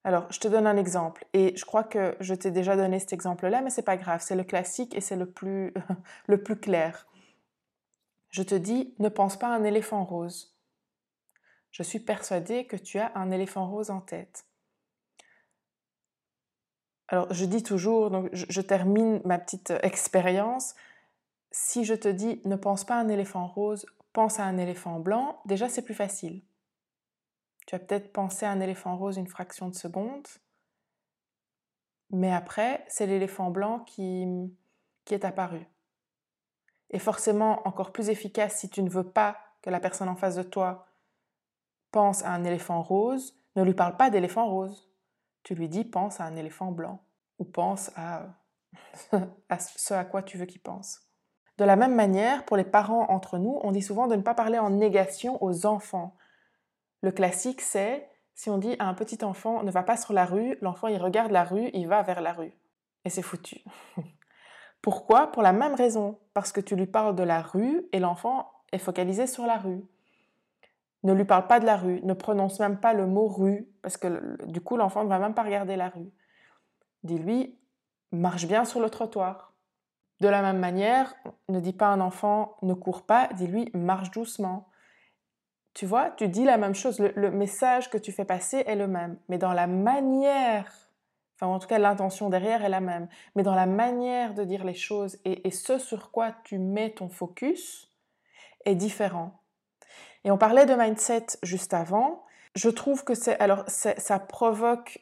Alors, 0.03 0.32
je 0.32 0.39
te 0.39 0.48
donne 0.48 0.65
un 0.65 0.77
exemple, 0.77 1.25
et 1.34 1.56
je 1.58 1.65
crois 1.65 1.84
que 1.84 2.15
je 2.22 2.34
t'ai 2.34 2.51
déjà 2.51 2.77
donné 2.77 3.00
cet 3.00 3.12
exemple-là, 3.12 3.62
mais 3.62 3.70
c'est 3.70 3.84
pas 3.84 3.98
grave, 3.98 4.22
c'est 4.24 4.36
le 4.36 4.46
classique 4.46 4.96
et 4.96 5.01
c'est 5.01 5.18
le 5.18 5.29
plus, 5.29 5.74
le 6.27 6.41
plus 6.41 6.56
clair. 6.56 7.06
Je 8.29 8.44
te 8.44 8.56
dis, 8.56 8.94
ne 9.00 9.10
pense 9.10 9.38
pas 9.38 9.48
à 9.48 9.56
un 9.56 9.63
éléphant 9.63 10.06
rose. 10.06 10.59
Je 11.72 11.84
suis 11.84 12.00
persuadée 12.00 12.66
que 12.66 12.76
tu 12.76 13.00
as 13.00 13.12
un 13.16 13.32
éléphant 13.32 13.70
rose 13.70 13.90
en 13.90 14.02
tête. 14.02 14.46
Alors, 17.08 17.34
je 17.34 17.46
dis 17.46 17.64
toujours, 17.64 18.12
donc 18.12 18.30
je, 18.34 18.62
termine 18.62 19.22
ma 19.26 19.40
petite 19.40 19.74
expérience. 19.82 20.76
Si 21.52 21.84
je 21.84 21.96
te 21.96 22.08
dis 22.08 22.42
ne 22.46 22.56
pense 22.56 22.84
pas 22.84 22.96
à 22.96 23.00
un 23.00 23.08
éléphant 23.08 23.48
rose, 23.48 23.86
pense 24.14 24.40
à 24.40 24.44
un 24.44 24.58
éléphant 24.58 25.00
blanc, 25.00 25.42
déjà 25.46 25.70
c'est 25.70 25.82
plus 25.82 25.96
facile. 25.96 26.42
Tu 27.66 27.76
as 27.76 27.80
peut-être 27.80 28.12
pensé 28.14 28.46
à 28.46 28.52
un 28.52 28.60
éléphant 28.60 28.96
rose 28.96 29.18
une 29.18 29.28
fraction 29.28 29.70
de 29.70 29.76
seconde, 29.76 30.28
mais 32.12 32.32
après, 32.32 32.86
c'est 32.88 33.06
l'éléphant 33.08 33.50
blanc 33.52 33.80
qui, 33.80 34.28
qui 35.06 35.14
est 35.14 35.26
apparu. 35.26 35.66
Et 36.92 37.00
forcément, 37.00 37.68
encore 37.68 37.92
plus 37.92 38.10
efficace 38.10 38.58
si 38.58 38.70
tu 38.70 38.82
ne 38.82 38.90
veux 38.90 39.08
pas 39.08 39.38
que 39.62 39.70
la 39.70 39.80
personne 39.80 40.10
en 40.10 40.16
face 40.16 40.36
de 40.36 40.44
toi 40.44 40.88
pense 41.91 42.24
à 42.24 42.31
un 42.31 42.43
éléphant 42.43 42.81
rose, 42.81 43.36
ne 43.55 43.63
lui 43.63 43.74
parle 43.74 43.98
pas 43.98 44.10
d'éléphant 44.10 44.50
rose. 44.50 44.89
Tu 45.43 45.55
lui 45.55 45.69
dis 45.69 45.86
pense 45.86 46.19
à 46.19 46.25
un 46.25 46.36
éléphant 46.36 46.72
blanc 46.72 47.01
ou 47.39 47.46
pense 47.46 47.91
à, 47.96 48.27
à 49.50 49.60
ce 49.60 49.93
à 49.93 50.05
quoi 50.05 50.24
tu 50.24 50.38
veux 50.38 50.46
qu'il 50.46 50.62
pense. 50.62 51.01
De 51.58 51.65
la 51.65 51.75
même 51.75 51.96
manière, 51.96 52.46
pour 52.46 52.55
les 52.55 52.63
parents 52.63 53.10
entre 53.10 53.38
nous, 53.38 53.60
on 53.63 53.72
dit 53.72 53.81
souvent 53.81 54.08
de 54.08 54.15
ne 54.15 54.22
pas 54.22 54.34
parler 54.34 54.60
en 54.60 54.69
négation 54.69 55.43
aux 55.43 55.65
enfants. 55.65 56.15
Le 57.01 57.12
classique, 57.12 57.62
c'est 57.62 58.10
si 58.34 58.50
on 58.50 58.58
dit 58.58 58.77
à 58.79 58.86
un 58.86 58.93
petit 58.93 59.24
enfant 59.25 59.63
ne 59.63 59.72
va 59.72 59.84
pas 59.84 59.98
sur 59.98 60.13
la 60.13 60.24
rue, 60.24 60.58
l'enfant 60.62 60.88
il 60.88 60.98
regarde 60.98 61.31
la 61.31 61.43
rue, 61.43 61.69
il 61.74 61.88
va 61.89 62.01
vers 62.03 62.22
la 62.22 62.31
rue. 62.31 62.53
Et 63.03 63.10
c'est 63.10 63.22
foutu. 63.22 63.62
Pourquoi? 64.81 65.27
Pour 65.27 65.41
la 65.41 65.51
même 65.51 65.75
raison. 65.75 66.17
Parce 66.34 66.53
que 66.53 66.62
tu 66.62 66.77
lui 66.77 66.86
parles 66.88 67.15
de 67.15 67.24
la 67.24 67.41
rue 67.41 67.86
et 67.91 68.00
l'enfant 68.00 68.50
est 68.72 68.77
focalisé 68.77 69.27
sur 69.27 69.46
la 69.46 69.58
rue. 69.58 69.84
Ne 71.03 71.13
lui 71.13 71.25
parle 71.25 71.48
pas 71.48 71.60
de 71.60 71.65
la 71.65 71.77
rue, 71.77 72.01
ne 72.03 72.13
prononce 72.13 72.60
même 72.60 72.79
pas 72.79 72.94
le 72.94 73.08
mot 73.08 73.27
rue, 73.27 73.70
parce 73.82 73.98
que 73.98 74.46
du 74.46 74.60
coup, 74.62 74.75
l'enfant 74.75 75.03
ne 75.03 75.10
va 75.10 75.20
même 75.20 75.34
pas 75.34 75.44
regarder 75.44 75.75
la 75.75 75.89
rue. 75.89 76.12
Dis-lui, 77.03 77.58
marche 78.12 78.48
bien 78.48 78.65
sur 78.65 78.79
le 78.79 78.89
trottoir. 78.89 79.53
De 80.20 80.27
la 80.27 80.41
même 80.41 80.60
manière, 80.60 81.15
ne 81.48 81.62
dis 81.62 81.72
pas 81.72 81.88
à 81.88 81.91
un 81.91 82.01
enfant, 82.01 82.58
ne 82.62 82.74
cours 82.74 83.06
pas, 83.06 83.29
dis-lui, 83.36 83.70
marche 83.74 84.12
doucement. 84.12 84.68
Tu 85.74 85.86
vois, 85.86 86.10
tu 86.12 86.27
dis 86.27 86.44
la 86.44 86.58
même 86.58 86.75
chose, 86.75 87.00
le, 87.00 87.32
message 87.32 87.89
que 87.89 87.98
tu 87.98 88.12
fais 88.12 88.25
passer 88.25 88.63
est 88.68 88.75
le 88.75 88.88
même, 88.88 89.18
mais 89.29 89.38
dans 89.38 89.53
la 89.53 89.68
manière, 89.68 90.91
enfin 91.36 91.48
en 91.48 91.60
tout 91.60 91.68
cas 91.68 91.79
l'intention 91.79 92.29
derrière 92.29 92.65
est 92.65 92.70
la 92.70 92.82
même, 92.82 93.08
mais 93.36 93.44
dans 93.44 93.56
la 93.56 93.68
manière 93.68 94.34
de 94.34 94.44
dire 94.44 94.65
les 94.65 94.74
choses 94.74 95.18
et, 95.24 95.48
et 95.48 95.51
ce 95.51 95.77
sur 95.77 96.12
quoi 96.12 96.34
tu 96.44 96.58
mets 96.58 96.91
ton 96.91 97.08
focus 97.08 97.94
est 98.65 98.75
différent. 98.75 99.41
Et 100.24 100.32
on 100.32 100.38
parlait 100.38 100.66
de 100.66 100.74
mindset 100.74 101.26
juste 101.44 101.74
avant. 101.74 102.26
Je 102.56 102.70
trouve 102.70 103.04
que 103.04 103.14
c'est 103.14 103.40
alors 103.40 103.64
ça 103.68 104.20
provoque 104.20 105.00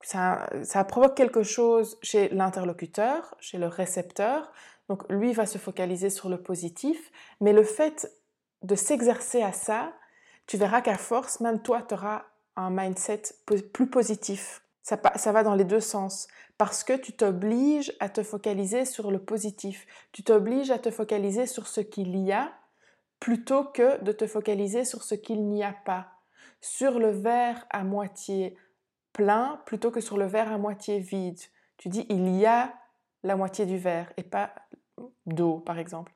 ça, 0.00 0.84
provoque 0.84 1.16
quelque 1.16 1.42
chose 1.42 1.98
chez 2.02 2.28
l'interlocuteur, 2.30 3.34
chez 3.40 3.58
le 3.58 3.66
récepteur. 3.66 4.52
Donc 4.88 5.02
lui 5.10 5.32
va 5.32 5.44
se 5.44 5.58
focaliser 5.58 6.10
sur 6.10 6.28
le 6.28 6.40
positif, 6.40 7.10
mais 7.40 7.52
le 7.52 7.62
fait 7.62 8.10
de 8.62 8.74
s'exercer 8.74 9.42
à 9.42 9.52
ça, 9.52 9.92
tu 10.46 10.56
verras 10.56 10.80
qu'à 10.80 10.96
force, 10.96 11.40
même 11.40 11.60
toi, 11.60 11.82
tu 11.82 11.94
auras 11.94 12.24
un 12.56 12.70
mindset 12.70 13.22
plus 13.72 13.88
positif. 13.88 14.62
Ça 14.82 15.32
va 15.32 15.42
dans 15.42 15.54
les 15.54 15.64
deux 15.64 15.80
sens, 15.80 16.28
parce 16.56 16.82
que 16.82 16.94
tu 16.94 17.12
t'obliges 17.12 17.92
à 18.00 18.08
te 18.08 18.22
focaliser 18.22 18.86
sur 18.86 19.10
le 19.10 19.18
positif, 19.18 19.86
tu 20.12 20.22
t'obliges 20.22 20.70
à 20.70 20.78
te 20.78 20.90
focaliser 20.90 21.46
sur 21.46 21.66
ce 21.66 21.82
qu'il 21.82 22.16
y 22.16 22.32
a, 22.32 22.50
plutôt 23.20 23.64
que 23.64 24.02
de 24.02 24.12
te 24.12 24.26
focaliser 24.26 24.84
sur 24.84 25.02
ce 25.02 25.14
qu'il 25.14 25.48
n'y 25.48 25.64
a 25.64 25.74
pas, 25.84 26.08
sur 26.60 26.98
le 26.98 27.10
verre 27.10 27.66
à 27.70 27.84
moitié 27.84 28.56
plein 29.12 29.60
plutôt 29.66 29.90
que 29.90 30.00
sur 30.00 30.16
le 30.16 30.26
verre 30.26 30.52
à 30.52 30.58
moitié 30.58 31.00
vide. 31.00 31.40
Tu 31.76 31.88
dis 31.88 32.06
il 32.08 32.28
y 32.36 32.46
a 32.46 32.74
la 33.22 33.36
moitié 33.36 33.66
du 33.66 33.78
verre 33.78 34.12
et 34.16 34.22
pas 34.22 34.54
d'eau 35.26 35.58
par 35.58 35.78
exemple, 35.78 36.12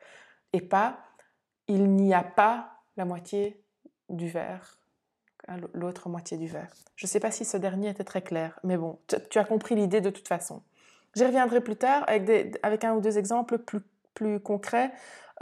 et 0.53 0.61
pas 0.61 0.99
il 1.69 1.91
n'y 1.91 2.15
a 2.15 2.23
pas 2.23 2.83
la 2.97 3.05
moitié 3.05 3.63
du 4.09 4.29
verre, 4.29 4.79
hein, 5.49 5.57
l'autre 5.73 6.09
moitié 6.09 6.37
du 6.37 6.47
verre. 6.47 6.73
Je 6.97 7.07
ne 7.07 7.09
sais 7.09 7.21
pas 7.21 7.31
si 7.31 7.45
ce 7.45 7.57
dernier 7.57 7.89
était 7.89 8.05
très 8.05 8.23
clair, 8.23 8.59
mais 8.63 8.77
bon, 8.77 8.99
tu, 9.31 9.39
as 9.39 9.45
compris 9.45 9.75
l'idée 9.75 10.01
de 10.01 10.11
toute 10.11 10.29
façon. 10.29 10.63
J'y 11.15 11.25
reviendrai 11.25 11.61
plus 11.61 11.77
tard 11.77 12.05
avec, 12.07 12.59
avec 12.63 12.85
un 12.85 12.95
ou 12.95 13.01
deux 13.01 13.19
exemples 13.19 13.59
plus, 13.59 13.81
plus 14.15 14.41
concrets 14.41 14.93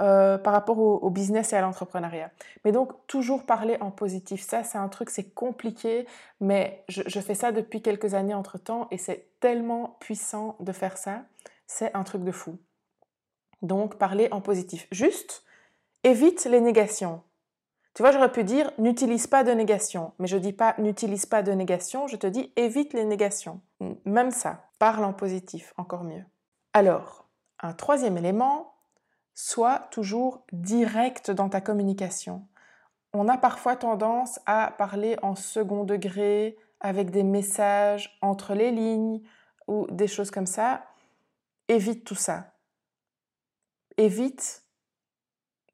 euh, 0.00 0.38
par 0.38 0.54
rapport 0.54 0.78
au, 0.78 1.10
business 1.10 1.52
et 1.52 1.56
à 1.56 1.60
l'entrepreneuriat. 1.60 2.30
Mais 2.64 2.72
donc, 2.72 2.92
toujours 3.06 3.44
parler 3.44 3.76
en 3.80 3.90
positif, 3.90 4.40
ça, 4.40 4.64
c'est 4.64 4.78
un 4.78 4.88
truc, 4.88 5.10
c'est 5.10 5.34
compliqué, 5.34 6.06
mais 6.40 6.84
je, 6.88 7.20
fais 7.20 7.34
ça 7.34 7.52
depuis 7.52 7.82
quelques 7.82 8.14
années 8.14 8.32
entre-temps 8.32 8.88
et 8.90 8.96
c'est 8.96 9.28
tellement 9.40 9.98
puissant 10.00 10.56
de 10.60 10.72
faire 10.72 10.96
ça, 10.96 11.24
c'est 11.66 11.94
un 11.94 12.02
truc 12.02 12.24
de 12.24 12.32
fou. 12.32 12.58
Donc, 13.60 13.96
parler 13.96 14.28
en 14.30 14.40
positif. 14.40 14.86
Juste, 14.90 15.44
évite 16.02 16.46
les 16.46 16.62
négations. 16.62 17.22
Tu 17.92 18.02
vois, 18.02 18.12
j'aurais 18.12 18.32
pu 18.32 18.42
dire 18.42 18.70
n'utilise 18.78 19.26
pas 19.26 19.44
de 19.44 19.50
négation, 19.50 20.12
mais 20.18 20.28
je 20.28 20.38
dis 20.38 20.54
pas 20.54 20.74
n'utilise 20.78 21.26
pas 21.26 21.42
de 21.42 21.52
négation, 21.52 22.06
je 22.06 22.16
te 22.16 22.26
dis 22.26 22.52
évite 22.56 22.94
les 22.94 23.04
négations. 23.04 23.60
Même 24.06 24.30
ça, 24.30 24.70
parle 24.78 25.04
en 25.04 25.12
positif, 25.12 25.74
encore 25.76 26.04
mieux. 26.04 26.24
Alors, 26.72 27.28
un 27.58 27.74
troisième 27.74 28.16
élément, 28.16 28.72
sois 29.34 29.88
toujours 29.90 30.44
direct 30.52 31.30
dans 31.30 31.48
ta 31.48 31.60
communication. 31.60 32.46
On 33.12 33.28
a 33.28 33.38
parfois 33.38 33.76
tendance 33.76 34.38
à 34.46 34.74
parler 34.76 35.16
en 35.22 35.34
second 35.34 35.84
degré, 35.84 36.56
avec 36.80 37.10
des 37.10 37.22
messages 37.22 38.18
entre 38.22 38.54
les 38.54 38.70
lignes 38.70 39.20
ou 39.68 39.86
des 39.90 40.08
choses 40.08 40.30
comme 40.30 40.46
ça. 40.46 40.84
Évite 41.68 42.04
tout 42.04 42.14
ça. 42.14 42.54
Évite 43.96 44.64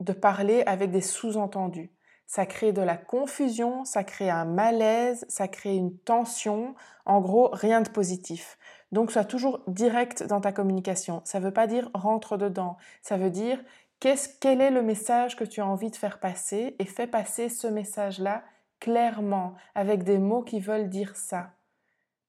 de 0.01 0.13
parler 0.13 0.63
avec 0.67 0.91
des 0.91 1.01
sous-entendus. 1.01 1.93
Ça 2.27 2.45
crée 2.45 2.73
de 2.73 2.83
la 2.83 2.97
confusion, 2.97 3.85
ça 3.85 4.03
crée 4.03 4.29
un 4.29 4.45
malaise, 4.45 5.25
ça 5.29 5.47
crée 5.47 5.77
une 5.77 5.97
tension. 5.97 6.75
En 7.05 7.21
gros, 7.21 7.49
rien 7.53 7.83
de 7.83 7.89
positif. 7.89 8.59
Donc, 8.97 9.13
sois 9.13 9.27
toujours 9.27 9.61
direct 9.67 10.23
dans 10.23 10.41
ta 10.41 10.53
communication. 10.53 11.21
Ça 11.25 11.39
ne 11.39 11.45
veut 11.45 11.53
pas 11.53 11.67
dire 11.67 11.91
rentre 11.93 12.39
dedans. 12.39 12.79
Ça 13.03 13.19
veut 13.19 13.29
dire 13.29 13.63
quel 14.01 14.63
est 14.63 14.71
le 14.71 14.81
message 14.81 15.37
que 15.37 15.45
tu 15.45 15.61
as 15.61 15.67
envie 15.67 15.91
de 15.91 15.97
faire 15.97 16.19
passer 16.19 16.75
et 16.79 16.87
fais 16.87 17.07
passer 17.07 17.51
ce 17.51 17.67
message-là 17.67 18.43
clairement, 18.81 19.53
avec 19.75 20.03
des 20.03 20.17
mots 20.17 20.41
qui 20.41 20.61
veulent 20.61 20.89
dire 20.89 21.15
ça. 21.15 21.51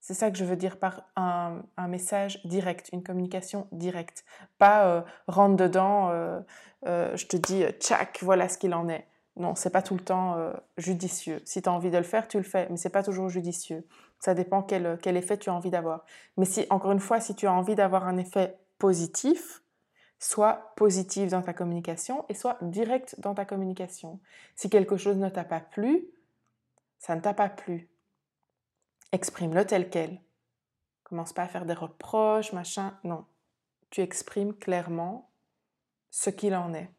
C'est 0.02 0.14
ça 0.14 0.30
que 0.30 0.38
je 0.38 0.44
veux 0.44 0.58
dire 0.58 0.78
par 0.78 1.04
un, 1.16 1.64
message 1.88 2.46
direct, 2.46 2.90
une 2.92 3.02
communication 3.02 3.70
directe. 3.72 4.26
Pas 4.58 4.88
euh, 4.88 5.02
rentre 5.30 5.56
dedans, 5.56 6.10
euh, 6.10 6.38
euh, 6.86 7.16
je 7.16 7.28
te 7.28 7.38
dis, 7.38 7.64
tchac, 7.80 8.20
voilà 8.24 8.50
ce 8.50 8.58
qu'il 8.58 8.74
en 8.74 8.90
est. 8.90 9.08
Non, 9.38 9.56
c'est 9.56 9.70
pas 9.70 9.82
tout 9.82 9.94
le 9.94 10.04
temps 10.04 10.36
judicieux. 10.78 11.42
Si 11.46 11.62
tu 11.62 11.70
as 11.70 11.72
envie 11.72 11.92
de 11.92 11.98
le 11.98 12.04
faire, 12.04 12.28
tu 12.28 12.36
le 12.38 12.44
fais, 12.44 12.68
mais 12.70 12.76
c'est 12.76 12.90
pas 12.90 13.04
toujours 13.04 13.30
judicieux. 13.30 13.88
Ça 14.20 14.34
dépend 14.34 14.64
quel, 14.64 14.98
quel 15.02 15.18
effet 15.18 15.38
tu 15.38 15.50
as 15.50 15.54
envie 15.54 15.70
d'avoir. 15.70 16.06
Mais 16.38 16.46
si, 16.46 16.66
encore 16.70 16.92
une 16.92 17.00
fois, 17.00 17.20
si 17.20 17.36
tu 17.36 17.48
as 17.48 17.54
envie 17.54 17.76
d'avoir 17.76 18.06
un 18.08 18.18
effet 18.18 18.58
positif, 18.78 19.62
sois 20.20 20.74
positif 20.76 21.30
dans 21.30 21.42
ta 21.42 21.54
communication 21.54 22.26
et 22.30 22.34
sois 22.34 22.58
direct 22.62 23.20
dans 23.20 23.36
ta 23.36 23.46
communication. 23.46 24.20
Si 24.56 24.70
quelque 24.70 24.98
chose 24.98 25.18
ne 25.18 25.30
t'a 25.30 25.44
pas 25.44 25.60
plu, 25.60 26.08
ça 26.98 27.16
ne 27.16 27.22
t'a 27.22 27.34
pas 27.34 27.50
plu. 27.50 27.90
Exprime-le 29.12 29.66
tel 29.66 29.90
quel. 29.90 30.22
Commence 31.04 31.34
pas 31.34 31.44
à 31.44 31.48
faire 31.48 31.66
des 31.66 31.74
reproches, 31.74 32.52
machin. 32.52 32.98
Non. 33.04 33.26
Tu 33.90 34.02
exprimes 34.02 34.54
clairement 34.54 35.30
ce 36.10 36.30
qu'il 36.30 36.56
en 36.56 36.74
est. 36.74 36.92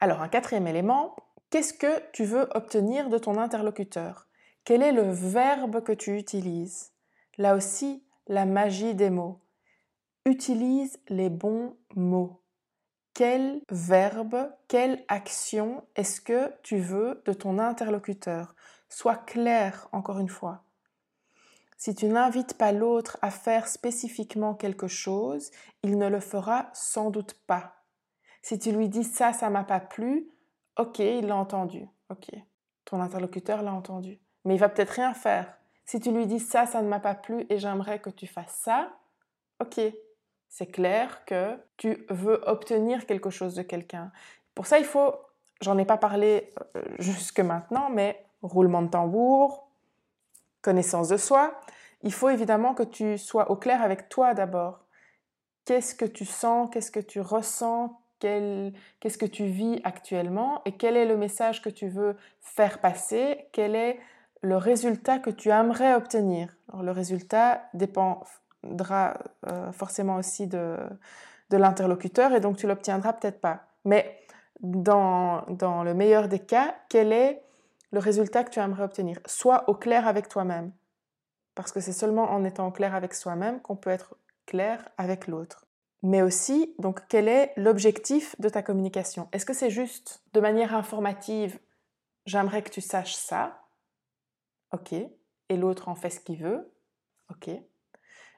Alors, 0.00 0.22
un 0.22 0.28
quatrième 0.28 0.66
élément, 0.66 1.16
qu'est-ce 1.50 1.72
que 1.72 2.10
tu 2.10 2.24
veux 2.24 2.48
obtenir 2.54 3.08
de 3.08 3.18
ton 3.18 3.38
interlocuteur? 3.38 4.26
Quel 4.66 4.82
est 4.82 4.90
le 4.90 5.08
verbe 5.12 5.80
que 5.80 5.92
tu 5.92 6.18
utilises? 6.18 6.92
Là 7.38 7.54
aussi, 7.54 8.04
la 8.26 8.46
magie 8.46 8.96
des 8.96 9.10
mots. 9.10 9.38
Utilise 10.24 10.98
les 11.06 11.30
bons 11.30 11.76
mots. 11.94 12.42
Quel 13.14 13.60
verbe, 13.70 14.50
quelle 14.66 15.04
action 15.06 15.84
est-ce 15.94 16.20
que 16.20 16.52
tu 16.64 16.78
veux 16.78 17.22
de 17.26 17.32
ton 17.32 17.60
interlocuteur? 17.60 18.56
Sois 18.88 19.14
clair, 19.14 19.88
encore 19.92 20.18
une 20.18 20.28
fois. 20.28 20.64
Si 21.76 21.94
tu 21.94 22.06
n'invites 22.06 22.54
pas 22.54 22.72
l'autre 22.72 23.18
à 23.22 23.30
faire 23.30 23.68
spécifiquement 23.68 24.56
quelque 24.56 24.88
chose, 24.88 25.52
il 25.84 25.96
ne 25.96 26.08
le 26.08 26.18
fera 26.18 26.70
sans 26.72 27.10
doute 27.10 27.34
pas. 27.46 27.84
Si 28.42 28.58
tu 28.58 28.72
lui 28.72 28.88
dis 28.88 29.04
ça, 29.04 29.32
ça 29.32 29.48
m'a 29.48 29.62
pas 29.62 29.78
plu, 29.78 30.28
ok, 30.76 30.98
il 30.98 31.28
l'a 31.28 31.36
entendu, 31.36 31.86
ok. 32.10 32.32
Ton 32.84 33.00
interlocuteur 33.00 33.62
l'a 33.62 33.72
entendu. 33.72 34.18
Mais 34.46 34.54
il 34.54 34.58
va 34.58 34.70
peut-être 34.70 34.90
rien 34.90 35.12
faire. 35.12 35.52
Si 35.84 36.00
tu 36.00 36.10
lui 36.10 36.26
dis 36.26 36.40
ça, 36.40 36.64
ça 36.66 36.80
ne 36.80 36.88
m'a 36.88 37.00
pas 37.00 37.14
plu 37.14 37.44
et 37.50 37.58
j'aimerais 37.58 37.98
que 37.98 38.10
tu 38.10 38.26
fasses 38.26 38.58
ça, 38.62 38.88
ok. 39.60 39.80
C'est 40.48 40.66
clair 40.66 41.24
que 41.26 41.58
tu 41.76 42.06
veux 42.08 42.40
obtenir 42.46 43.06
quelque 43.06 43.28
chose 43.28 43.54
de 43.54 43.62
quelqu'un. 43.62 44.10
Pour 44.54 44.66
ça, 44.66 44.78
il 44.78 44.84
faut, 44.84 45.14
j'en 45.60 45.76
ai 45.76 45.84
pas 45.84 45.98
parlé 45.98 46.50
euh, 46.76 46.82
jusque 46.98 47.40
maintenant, 47.40 47.90
mais 47.90 48.24
roulement 48.40 48.82
de 48.82 48.88
tambour, 48.88 49.68
connaissance 50.62 51.08
de 51.08 51.16
soi, 51.16 51.60
il 52.02 52.12
faut 52.12 52.28
évidemment 52.28 52.72
que 52.72 52.84
tu 52.84 53.18
sois 53.18 53.50
au 53.50 53.56
clair 53.56 53.82
avec 53.82 54.08
toi 54.08 54.32
d'abord. 54.32 54.80
Qu'est-ce 55.64 55.94
que 55.94 56.04
tu 56.04 56.24
sens, 56.24 56.70
qu'est-ce 56.72 56.92
que 56.92 57.00
tu 57.00 57.20
ressens, 57.20 58.00
qu'est-ce 58.20 59.18
que 59.18 59.26
tu 59.26 59.46
vis 59.46 59.80
actuellement 59.84 60.62
et 60.64 60.72
quel 60.72 60.96
est 60.96 61.04
le 61.04 61.16
message 61.16 61.60
que 61.62 61.68
tu 61.68 61.88
veux 61.88 62.16
faire 62.40 62.80
passer, 62.80 63.48
quel 63.52 63.74
est 63.74 64.00
le 64.46 64.56
résultat 64.56 65.18
que 65.18 65.30
tu 65.30 65.50
aimerais 65.50 65.94
obtenir. 65.94 66.56
le 66.80 66.92
résultat 66.92 67.64
dépendra 67.74 69.18
euh, 69.46 69.72
forcément 69.72 70.16
aussi 70.16 70.46
de, 70.46 70.76
de 71.50 71.56
l'interlocuteur 71.56 72.32
et 72.32 72.40
donc 72.40 72.56
tu 72.56 72.66
l'obtiendras 72.66 73.12
peut-être 73.12 73.40
pas. 73.40 73.64
Mais 73.84 74.18
dans, 74.60 75.42
dans 75.48 75.82
le 75.82 75.94
meilleur 75.94 76.28
des 76.28 76.38
cas, 76.38 76.76
quel 76.88 77.12
est 77.12 77.42
le 77.90 77.98
résultat 77.98 78.44
que 78.44 78.50
tu 78.50 78.60
aimerais 78.60 78.84
obtenir? 78.84 79.18
Sois 79.26 79.68
au 79.68 79.74
clair 79.74 80.06
avec 80.06 80.28
toi-même. 80.28 80.72
Parce 81.56 81.72
que 81.72 81.80
c'est 81.80 81.92
seulement 81.92 82.30
en 82.30 82.44
étant 82.44 82.68
au 82.68 82.70
clair 82.70 82.94
avec 82.94 83.14
soi-même 83.14 83.60
qu'on 83.60 83.76
peut 83.76 83.90
être 83.90 84.16
clair 84.46 84.88
avec 84.96 85.26
l'autre. 85.26 85.66
Mais 86.02 86.22
aussi, 86.22 86.74
donc, 86.78 87.00
quel 87.08 87.26
est 87.26 87.52
l'objectif 87.56 88.38
de 88.40 88.48
ta 88.48 88.62
communication? 88.62 89.28
Est-ce 89.32 89.46
que 89.46 89.54
c'est 89.54 89.70
juste 89.70 90.22
de 90.34 90.40
manière 90.40 90.74
informative, 90.74 91.58
j'aimerais 92.26 92.62
que 92.62 92.70
tu 92.70 92.80
saches 92.80 93.16
ça? 93.16 93.65
Ok. 94.72 94.92
Et 94.92 95.56
l'autre 95.56 95.88
en 95.88 95.94
fait 95.94 96.10
ce 96.10 96.20
qu'il 96.20 96.42
veut 96.42 96.72
Ok. 97.30 97.50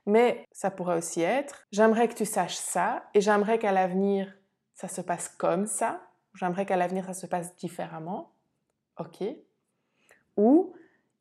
Mais 0.06 0.46
ça 0.52 0.70
pourrait 0.70 0.96
aussi 0.96 1.20
être, 1.20 1.66
j'aimerais 1.70 2.08
que 2.08 2.14
tu 2.14 2.24
saches 2.24 2.56
ça 2.56 3.04
et 3.12 3.20
j'aimerais 3.20 3.58
qu'à 3.58 3.72
l'avenir, 3.72 4.34
ça 4.72 4.88
se 4.88 5.02
passe 5.02 5.28
comme 5.28 5.66
ça. 5.66 6.00
J'aimerais 6.34 6.64
qu'à 6.64 6.76
l'avenir, 6.76 7.04
ça 7.04 7.14
se 7.14 7.26
passe 7.26 7.54
différemment. 7.56 8.32
OK. 8.98 9.22
Ou 10.36 10.74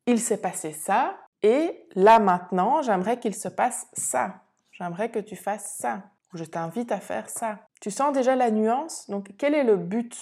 il 0.06 0.18
s'est 0.20 0.40
passé 0.40 0.72
ça 0.72 1.18
et 1.42 1.86
là 1.94 2.18
maintenant, 2.18 2.82
j'aimerais 2.82 3.18
qu'il 3.18 3.34
se 3.34 3.48
passe 3.48 3.86
ça. 3.92 4.42
J'aimerais 4.72 5.10
que 5.10 5.18
tu 5.18 5.36
fasses 5.36 5.74
ça. 5.78 6.04
Ou 6.32 6.38
je 6.38 6.44
t'invite 6.44 6.92
à 6.92 7.00
faire 7.00 7.28
ça. 7.28 7.58
Tu 7.80 7.90
sens 7.90 8.12
déjà 8.12 8.36
la 8.36 8.50
nuance? 8.50 9.08
Donc, 9.08 9.32
quel 9.38 9.54
est 9.54 9.64
le 9.64 9.76
but? 9.76 10.16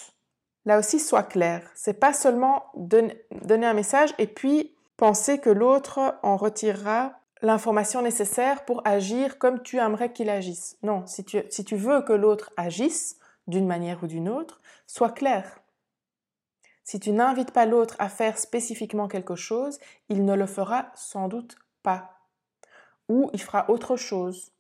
Là 0.64 0.78
aussi, 0.78 0.98
sois 0.98 1.22
clair. 1.22 1.70
C'est 1.74 2.00
pas 2.00 2.12
seulement 2.12 2.64
donner 2.74 3.66
un 3.66 3.74
message 3.74 4.14
et 4.18 4.26
puis 4.26 4.75
penser 4.96 5.38
que 5.38 5.50
l'autre 5.50 6.18
en 6.22 6.36
retirera 6.36 7.20
l'information 7.42 8.02
nécessaire 8.02 8.64
pour 8.64 8.86
agir 8.86 9.38
comme 9.38 9.62
tu 9.62 9.78
aimerais 9.78 10.12
qu'il 10.12 10.30
agisse. 10.30 10.78
Non, 10.82 11.06
si 11.06 11.24
tu, 11.24 11.42
si 11.50 11.64
tu 11.64 11.76
veux 11.76 12.02
que 12.02 12.12
l'autre 12.12 12.50
agisse 12.56 13.18
d'une 13.46 13.66
manière 13.66 14.02
ou 14.02 14.06
d'une 14.06 14.28
autre, 14.28 14.60
sois 14.86 15.10
clair. 15.10 15.60
Si 16.84 17.00
tu 17.00 17.12
n'invites 17.12 17.50
pas 17.50 17.66
l'autre 17.66 17.96
à 17.98 18.08
faire 18.08 18.38
spécifiquement 18.38 19.08
quelque 19.08 19.34
chose, 19.34 19.78
il 20.08 20.24
ne 20.24 20.34
le 20.34 20.46
fera 20.46 20.92
sans 20.94 21.28
doute 21.28 21.56
pas. 21.82 22.20
Ou 23.08 23.30
il 23.32 23.42
fera 23.42 23.70
autre 23.70 23.96
chose. 23.96 24.52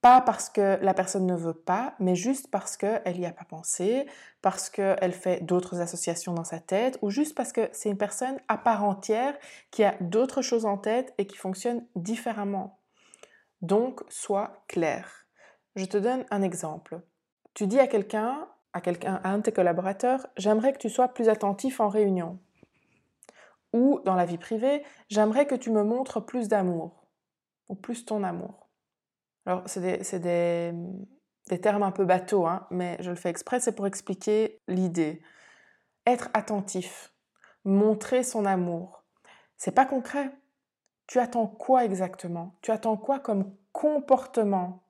Pas 0.00 0.20
parce 0.20 0.48
que 0.48 0.78
la 0.80 0.94
personne 0.94 1.26
ne 1.26 1.34
veut 1.34 1.54
pas, 1.54 1.94
mais 1.98 2.14
juste 2.14 2.50
parce 2.52 2.76
qu'elle 2.76 3.18
n'y 3.18 3.26
a 3.26 3.32
pas 3.32 3.44
pensé, 3.44 4.06
parce 4.42 4.70
qu'elle 4.70 5.12
fait 5.12 5.44
d'autres 5.44 5.80
associations 5.80 6.34
dans 6.34 6.44
sa 6.44 6.60
tête, 6.60 6.98
ou 7.02 7.10
juste 7.10 7.34
parce 7.34 7.52
que 7.52 7.68
c'est 7.72 7.90
une 7.90 7.98
personne 7.98 8.38
à 8.46 8.58
part 8.58 8.84
entière 8.84 9.36
qui 9.72 9.82
a 9.82 9.96
d'autres 10.00 10.40
choses 10.40 10.66
en 10.66 10.78
tête 10.78 11.12
et 11.18 11.26
qui 11.26 11.36
fonctionne 11.36 11.84
différemment. 11.96 12.78
Donc, 13.60 14.00
sois 14.08 14.62
clair. 14.68 15.26
Je 15.74 15.84
te 15.84 15.96
donne 15.96 16.24
un 16.30 16.42
exemple. 16.42 17.00
Tu 17.54 17.66
dis 17.66 17.80
à 17.80 17.88
quelqu'un, 17.88 18.48
à 18.72 18.80
quelqu'un, 18.80 19.20
à 19.24 19.30
un 19.30 19.38
de 19.38 19.42
tes 19.42 19.52
collaborateurs, 19.52 20.28
j'aimerais 20.36 20.72
que 20.72 20.78
tu 20.78 20.90
sois 20.90 21.08
plus 21.08 21.28
attentif 21.28 21.80
en 21.80 21.88
réunion. 21.88 22.38
Ou 23.72 24.00
dans 24.04 24.14
la 24.14 24.26
vie 24.26 24.38
privée, 24.38 24.84
j'aimerais 25.08 25.46
que 25.46 25.56
tu 25.56 25.72
me 25.72 25.82
montres 25.82 26.24
plus 26.24 26.46
d'amour, 26.46 27.04
ou 27.68 27.74
plus 27.74 28.04
ton 28.04 28.22
amour. 28.22 28.67
Alors, 29.48 29.62
c'est 29.64 29.80
des, 30.20 30.74
termes 31.62 31.82
un 31.82 31.90
peu 31.90 32.04
bateaux, 32.04 32.44
hein, 32.44 32.66
mais 32.70 32.98
je 33.00 33.08
le 33.08 33.16
fais 33.16 33.30
exprès, 33.30 33.60
c'est 33.60 33.72
pour 33.72 33.86
expliquer 33.86 34.60
l'idée. 34.68 35.22
Être 36.06 36.28
attentif, 36.34 37.14
montrer 37.64 38.24
son 38.24 38.44
amour. 38.44 39.04
C'est 39.56 39.74
pas 39.74 39.86
concret. 39.86 40.30
Tu 41.06 41.18
attends 41.18 41.46
quoi 41.46 41.86
exactement? 41.86 42.58
Tu 42.60 42.72
attends 42.72 42.98
quoi 42.98 43.20
comme 43.20 43.56
comportement? 43.72 44.82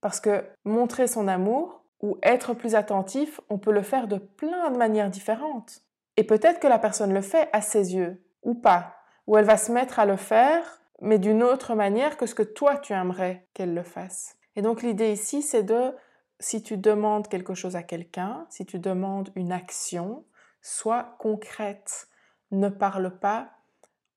Parce 0.00 0.20
que 0.20 0.42
montrer 0.64 1.06
son 1.06 1.28
amour 1.28 1.84
ou 2.00 2.16
être 2.22 2.54
plus 2.54 2.76
attentif, 2.76 3.42
on 3.50 3.58
peut 3.58 3.72
le 3.72 3.82
faire 3.82 4.08
de 4.08 4.16
plein 4.16 4.70
de 4.70 4.78
manières 4.78 5.10
différentes. 5.10 5.82
Et 6.16 6.24
peut-être 6.24 6.60
que 6.60 6.66
la 6.66 6.78
personne 6.78 7.12
le 7.12 7.20
fait 7.20 7.50
à 7.52 7.60
ses 7.60 7.94
yeux, 7.94 8.24
ou 8.42 8.54
pas, 8.54 8.96
ou 9.26 9.36
elle 9.36 9.44
va 9.44 9.58
se 9.58 9.70
mettre 9.70 9.98
à 9.98 10.06
le 10.06 10.16
faire 10.16 10.80
mais 11.00 11.18
d'une 11.18 11.42
autre 11.42 11.74
manière 11.74 12.16
que 12.16 12.26
ce 12.26 12.34
que 12.34 12.42
toi 12.42 12.76
tu 12.76 12.92
aimerais 12.92 13.46
qu'elle 13.54 13.74
le 13.74 13.82
fasse. 13.82 14.36
Et 14.56 14.62
donc 14.62 14.82
l'idée 14.82 15.12
ici, 15.12 15.42
c'est 15.42 15.62
de, 15.62 15.94
si 16.40 16.62
tu 16.62 16.76
demandes 16.76 17.28
quelque 17.28 17.54
chose 17.54 17.76
à 17.76 17.82
quelqu'un, 17.82 18.46
si 18.50 18.66
tu 18.66 18.78
demandes 18.78 19.30
une 19.36 19.52
action, 19.52 20.24
sois 20.62 21.16
concrète. 21.18 22.08
Ne 22.50 22.68
parle 22.68 23.18
pas 23.18 23.50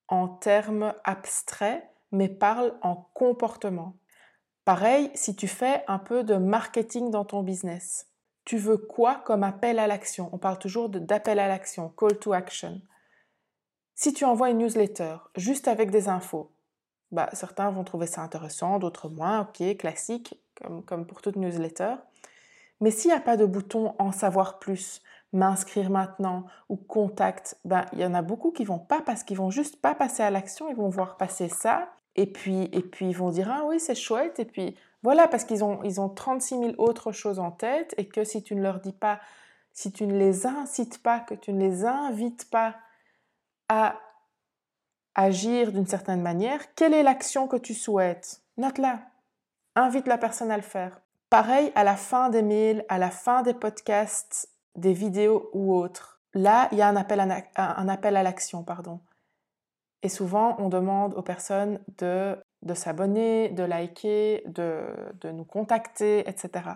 en 0.07 0.27
termes 0.27 0.93
abstraits, 1.03 1.83
mais 2.11 2.29
parle 2.29 2.73
en 2.81 2.95
comportement. 3.13 3.97
Pareil, 4.65 5.11
si 5.15 5.35
tu 5.35 5.47
fais 5.47 5.83
un 5.87 5.99
peu 5.99 6.23
de 6.23 6.35
marketing 6.35 7.09
dans 7.09 7.25
ton 7.25 7.43
business, 7.43 8.07
tu 8.45 8.57
veux 8.57 8.77
quoi 8.77 9.15
comme 9.25 9.43
appel 9.43 9.79
à 9.79 9.87
l'action? 9.87 10.29
On 10.33 10.37
parle 10.37 10.59
toujours 10.59 10.89
d'appel 10.89 11.39
à 11.39 11.47
l'action, 11.47 11.89
call 11.89 12.17
to 12.19 12.33
action. 12.33 12.81
Si 13.95 14.13
tu 14.13 14.25
envoies 14.25 14.49
une 14.49 14.59
newsletter 14.59 15.17
juste 15.35 15.67
avec 15.67 15.91
des 15.91 16.09
infos, 16.09 16.51
bah, 17.11 17.29
certains 17.33 17.69
vont 17.71 17.83
trouver 17.83 18.07
ça 18.07 18.21
intéressant, 18.21 18.79
d'autres 18.79 19.09
moins, 19.09 19.41
ok, 19.41 19.77
classique, 19.77 20.39
comme, 20.55 20.83
comme 20.83 21.05
pour 21.05 21.21
toute 21.21 21.35
newsletter. 21.35 21.95
Mais 22.79 22.91
s'il 22.91 23.11
n'y 23.11 23.17
a 23.17 23.21
pas 23.21 23.37
de 23.37 23.45
bouton 23.45 23.93
en 23.99 24.11
savoir 24.11 24.59
plus, 24.59 25.01
m'inscrire 25.33 25.89
maintenant 25.89 26.45
ou 26.69 26.75
contact, 26.75 27.57
ben, 27.63 27.85
il 27.93 27.99
y 27.99 28.05
en 28.05 28.13
a 28.13 28.21
beaucoup 28.21 28.51
qui 28.51 28.65
vont 28.65 28.79
pas 28.79 29.01
parce 29.01 29.23
qu'ils 29.23 29.37
vont 29.37 29.49
juste 29.49 29.81
pas 29.81 29.95
passer 29.95 30.23
à 30.23 30.31
l'action, 30.31 30.69
ils 30.69 30.75
vont 30.75 30.89
voir 30.89 31.17
passer 31.17 31.47
ça 31.47 31.89
et 32.15 32.25
puis, 32.25 32.69
et 32.73 32.81
puis 32.81 33.09
ils 33.09 33.15
vont 33.15 33.29
dire 33.29 33.49
ah 33.49 33.63
oui 33.65 33.79
c'est 33.79 33.95
chouette. 33.95 34.39
Et 34.39 34.45
puis 34.45 34.75
voilà 35.03 35.27
parce 35.27 35.45
qu'ils 35.45 35.63
ont, 35.63 35.81
ils 35.83 36.01
ont 36.01 36.09
36 36.09 36.59
000 36.59 36.73
autres 36.77 37.11
choses 37.11 37.39
en 37.39 37.51
tête 37.51 37.93
et 37.97 38.07
que 38.07 38.23
si 38.23 38.43
tu 38.43 38.55
ne 38.55 38.61
leur 38.61 38.79
dis 38.79 38.93
pas, 38.93 39.19
si 39.73 39.91
tu 39.91 40.05
ne 40.05 40.17
les 40.17 40.45
incites 40.45 41.01
pas, 41.01 41.19
que 41.19 41.33
tu 41.33 41.53
ne 41.53 41.59
les 41.59 41.85
invites 41.85 42.49
pas 42.49 42.75
à 43.69 43.95
agir 45.15 45.71
d'une 45.71 45.87
certaine 45.87 46.21
manière, 46.21 46.73
quelle 46.75 46.93
est 46.93 47.03
l'action 47.03 47.47
que 47.47 47.57
tu 47.57 47.73
souhaites? 47.73 48.41
Note-la. 48.57 48.99
Invite 49.75 50.07
la 50.07 50.17
personne 50.17 50.51
à 50.51 50.57
le 50.57 50.63
faire. 50.63 51.01
Pareil 51.29 51.71
à 51.75 51.83
la 51.83 51.95
fin 51.95 52.29
des 52.29 52.41
mails, 52.41 52.85
à 52.89 52.97
la 52.97 53.09
fin 53.09 53.41
des 53.41 53.53
podcasts, 53.53 54.49
des 54.75 54.93
vidéos 54.93 55.49
ou 55.53 55.73
autres. 55.73 56.19
Là, 56.33 56.67
il 56.71 56.77
y 56.77 56.81
a 56.81 56.87
un 56.87 56.95
appel 56.95 57.19
à, 57.19 58.23
l'action, 58.23 58.63
pardon. 58.63 58.99
Et 60.03 60.09
souvent, 60.09 60.55
on 60.59 60.69
demande 60.69 61.13
aux 61.13 61.21
personnes 61.21 61.79
de, 61.99 62.37
de 62.63 62.73
s'abonner, 62.73 63.49
de 63.49 63.63
liker, 63.63 64.43
de, 64.45 64.83
de 65.21 65.31
nous 65.31 65.45
contacter, 65.45 66.27
etc. 66.27 66.69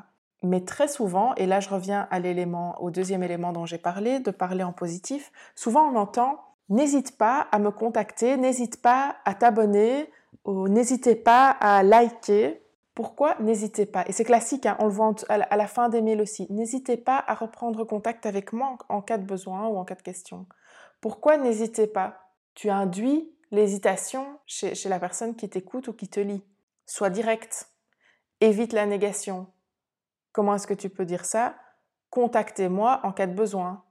Mais 0.43 0.61
très 0.61 0.87
souvent, 0.87 1.33
et 1.35 1.47
là 1.47 1.59
je 1.59 1.69
reviens 1.69 2.07
à 2.11 2.19
l'élément, 2.19 2.79
au 2.81 2.91
deuxième 2.91 3.23
élément 3.23 3.51
dont 3.51 3.65
j'ai 3.65 3.77
parlé, 3.77 4.19
de 4.19 4.31
parler 4.31 4.63
en 4.63 4.73
positif, 4.73 5.31
souvent 5.55 5.89
on 5.89 5.95
entend 5.95 6.44
N'hésite 6.69 7.17
pas 7.17 7.47
à 7.51 7.59
me 7.59 7.71
contacter, 7.71 8.37
n'hésite 8.37 8.81
pas 8.81 9.17
à 9.25 9.35
t'abonner, 9.35 10.11
ou 10.45 10.67
n'hésitez 10.67 11.15
pas 11.15 11.49
à 11.49 11.83
liker. 11.83 12.61
Pourquoi 12.95 13.35
n'hésitez 13.39 13.85
pas? 13.85 14.05
Et 14.07 14.13
c'est 14.13 14.23
classique, 14.23 14.65
hein, 14.65 14.77
on 14.79 14.85
le 14.85 14.91
voit 14.91 15.13
à 15.29 15.57
la 15.57 15.67
fin 15.67 15.89
des 15.89 16.01
mails 16.01 16.21
aussi. 16.21 16.47
N'hésitez 16.49 16.97
pas 16.97 17.23
à 17.27 17.35
reprendre 17.35 17.83
contact 17.83 18.25
avec 18.25 18.53
moi 18.53 18.77
en 18.89 19.01
cas 19.01 19.17
de 19.17 19.25
besoin 19.25 19.67
ou 19.67 19.77
en 19.77 19.85
cas 19.85 19.95
de 19.95 20.01
question. 20.01 20.47
Pourquoi 21.01 21.37
n'hésitez 21.37 21.87
pas? 21.87 22.31
Tu 22.53 22.69
induis 22.69 23.31
l'hésitation 23.51 24.39
chez, 24.45 24.75
chez 24.75 24.89
la 24.89 24.99
personne 24.99 25.35
qui 25.35 25.49
t'écoute 25.49 25.87
ou 25.89 25.93
qui 25.93 26.07
te 26.07 26.19
lit. 26.19 26.43
Sois 26.85 27.09
direct. 27.09 27.69
Évite 28.41 28.73
la 28.73 28.85
négation. 28.85 29.47
Comment 30.31 30.55
est-ce 30.55 30.67
que 30.67 30.73
tu 30.73 30.89
peux 30.89 31.05
dire 31.05 31.25
ça? 31.25 31.55
Contactez-moi 32.09 33.01
en 33.03 33.11
cas 33.11 33.27
de 33.27 33.33
besoin 33.33 33.84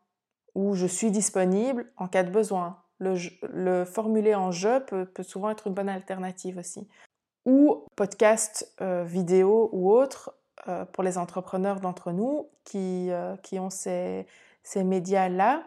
ou 0.55 0.75
je 0.75 0.87
suis 0.87 1.11
disponible 1.11 1.87
en 1.97 2.09
cas 2.09 2.23
de 2.23 2.31
besoin. 2.31 2.79
Le, 3.01 3.85
formuler 3.85 4.35
en 4.35 4.51
je 4.51 4.79
peut, 4.79 5.23
souvent 5.23 5.51
être 5.51 5.67
une 5.67 5.75
bonne 5.75 5.89
alternative 5.89 6.59
aussi. 6.59 6.89
Ou 7.45 7.85
podcast 7.97 8.73
euh, 8.81 9.05
vidéo 9.05 9.69
ou 9.73 9.93
autre 9.93 10.33
euh, 10.69 10.85
pour 10.87 11.03
les 11.03 11.19
entrepreneurs 11.19 11.81
d'entre 11.81 12.13
nous 12.13 12.49
qui, 12.65 13.11
euh, 13.11 13.37
qui 13.43 13.59
ont 13.59 13.69
ces, 13.69 14.27
ces 14.63 14.85
médias-là. 14.85 15.65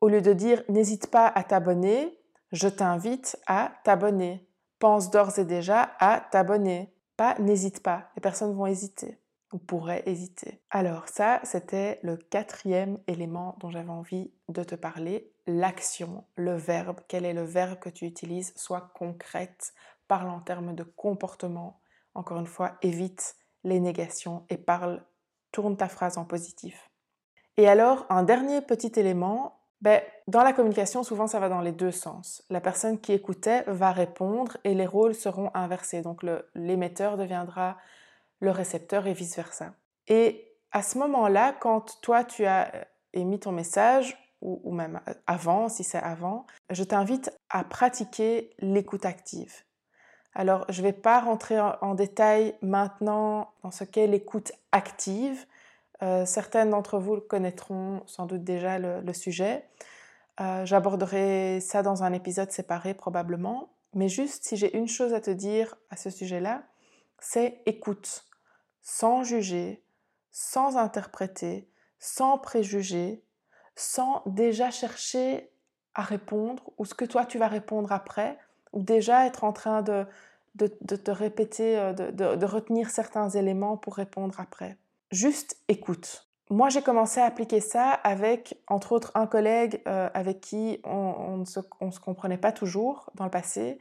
Au 0.00 0.08
lieu 0.08 0.20
de 0.20 0.32
dire 0.32 0.62
n'hésite 0.68 1.10
pas 1.10 1.26
à 1.26 1.42
t'abonner, 1.42 2.18
je 2.52 2.68
t'invite 2.68 3.38
à 3.46 3.72
t'abonner. 3.84 4.46
Pense 4.78 5.10
d'ores 5.10 5.38
et 5.38 5.44
déjà 5.44 5.90
à 5.98 6.20
t'abonner. 6.30 6.92
Pas 7.16 7.36
n'hésite 7.38 7.82
pas. 7.82 8.10
Les 8.16 8.20
personnes 8.20 8.54
vont 8.54 8.66
hésiter 8.66 9.18
ou 9.52 9.58
pourrait 9.58 10.02
hésiter. 10.06 10.60
Alors 10.70 11.08
ça, 11.08 11.40
c'était 11.42 11.98
le 12.02 12.16
quatrième 12.16 12.98
élément 13.06 13.56
dont 13.60 13.70
j'avais 13.70 13.90
envie 13.90 14.30
de 14.48 14.62
te 14.62 14.74
parler, 14.74 15.32
l'action, 15.46 16.24
le 16.36 16.54
verbe. 16.56 17.00
Quel 17.08 17.24
est 17.24 17.32
le 17.32 17.44
verbe 17.44 17.78
que 17.78 17.88
tu 17.88 18.04
utilises? 18.04 18.52
Sois 18.56 18.92
concrète, 18.94 19.72
parle 20.06 20.28
en 20.28 20.40
termes 20.40 20.74
de 20.74 20.82
comportement. 20.82 21.80
Encore 22.14 22.38
une 22.38 22.46
fois, 22.46 22.76
évite 22.82 23.36
les 23.64 23.80
négations 23.80 24.44
et 24.50 24.56
parle, 24.56 25.04
tourne 25.52 25.76
ta 25.76 25.88
phrase 25.88 26.18
en 26.18 26.24
positif. 26.24 26.90
Et 27.56 27.68
alors, 27.68 28.06
un 28.08 28.22
dernier 28.22 28.60
petit 28.60 28.92
élément, 29.00 29.58
ben, 29.80 30.00
dans 30.26 30.42
la 30.42 30.52
communication, 30.52 31.02
souvent 31.02 31.26
ça 31.26 31.40
va 31.40 31.48
dans 31.48 31.60
les 31.60 31.72
deux 31.72 31.92
sens. 31.92 32.44
La 32.50 32.60
personne 32.60 33.00
qui 33.00 33.12
écoutait 33.12 33.64
va 33.66 33.92
répondre 33.92 34.56
et 34.64 34.74
les 34.74 34.86
rôles 34.86 35.14
seront 35.14 35.50
inversés. 35.54 36.02
Donc 36.02 36.24
l'émetteur 36.54 37.16
deviendra 37.16 37.76
le 38.40 38.50
récepteur 38.50 39.06
et 39.06 39.12
vice-versa. 39.12 39.72
Et 40.06 40.48
à 40.72 40.82
ce 40.82 40.98
moment-là, 40.98 41.54
quand 41.60 42.00
toi, 42.00 42.24
tu 42.24 42.44
as 42.44 42.74
euh, 42.74 42.84
émis 43.12 43.40
ton 43.40 43.52
message, 43.52 44.16
ou, 44.40 44.72
même 44.72 45.00
euh, 45.08 45.14
avant, 45.26 45.68
si 45.68 45.82
c'est 45.82 45.98
avant, 45.98 46.46
je 46.70 46.84
t'invite 46.84 47.32
à 47.50 47.64
pratiquer 47.64 48.50
l'écoute 48.60 49.04
active. 49.04 49.52
Alors, 50.34 50.64
je 50.68 50.80
ne 50.80 50.86
vais 50.86 50.92
pas 50.92 51.20
rentrer 51.20 51.58
en, 51.58 51.94
détail 51.94 52.54
maintenant 52.62 53.50
dans 53.64 53.72
ce 53.72 53.82
qu'est 53.82 54.06
l'écoute 54.06 54.52
active. 54.70 55.46
Euh, 56.02 56.24
certaines 56.24 56.70
d'entre 56.70 56.98
vous 56.98 57.20
connaîtront 57.20 58.02
sans 58.06 58.26
doute 58.26 58.44
déjà 58.44 58.78
le, 58.78 59.12
sujet. 59.12 59.64
J'aborderai 60.62 61.58
ça 61.58 61.82
dans 61.82 62.04
un 62.04 62.12
épisode 62.12 62.52
séparé 62.52 62.94
probablement. 62.94 63.70
Mais 63.94 64.08
juste, 64.08 64.44
si 64.44 64.56
j'ai 64.56 64.76
une 64.76 64.86
chose 64.86 65.12
à 65.12 65.20
te 65.20 65.30
dire 65.32 65.74
à 65.90 65.96
ce 65.96 66.10
sujet-là, 66.10 66.62
c'est 67.18 67.60
écoute 67.66 68.27
sans 68.82 69.22
juger, 69.22 69.82
sans 70.30 70.76
interpréter, 70.76 71.68
sans 71.98 72.38
préjuger, 72.38 73.24
sans 73.74 74.22
déjà 74.26 74.70
chercher 74.70 75.50
à 75.94 76.02
répondre 76.02 76.70
ou 76.78 76.84
ce 76.84 76.94
que 76.94 77.04
toi 77.04 77.24
tu 77.24 77.38
vas 77.38 77.48
répondre 77.48 77.92
après, 77.92 78.38
ou 78.72 78.82
déjà 78.82 79.26
être 79.26 79.44
en 79.44 79.52
train 79.52 79.82
de, 79.82 80.06
de, 80.54 80.96
te 80.96 81.10
répéter, 81.10 81.78
euh, 81.78 81.92
de, 81.92 82.10
de, 82.10 82.46
retenir 82.46 82.90
certains 82.90 83.28
éléments 83.30 83.76
pour 83.76 83.94
répondre 83.94 84.38
après. 84.40 84.76
Juste 85.10 85.56
écoute. 85.68 86.28
moi, 86.50 86.68
j'ai 86.68 86.82
commencé 86.82 87.20
à 87.20 87.24
appliquer 87.24 87.60
ça 87.60 87.90
avec, 87.90 88.60
entre 88.66 88.92
autres, 88.92 89.12
un 89.14 89.26
collègue 89.26 89.80
euh, 89.86 90.08
avec 90.14 90.40
qui 90.40 90.80
on 90.84 91.38
ne 91.38 91.44
se, 91.44 91.60
se, 91.60 92.00
comprenait 92.00 92.38
pas 92.38 92.52
toujours 92.52 93.10
dans 93.14 93.24
le 93.24 93.30
passé. 93.30 93.78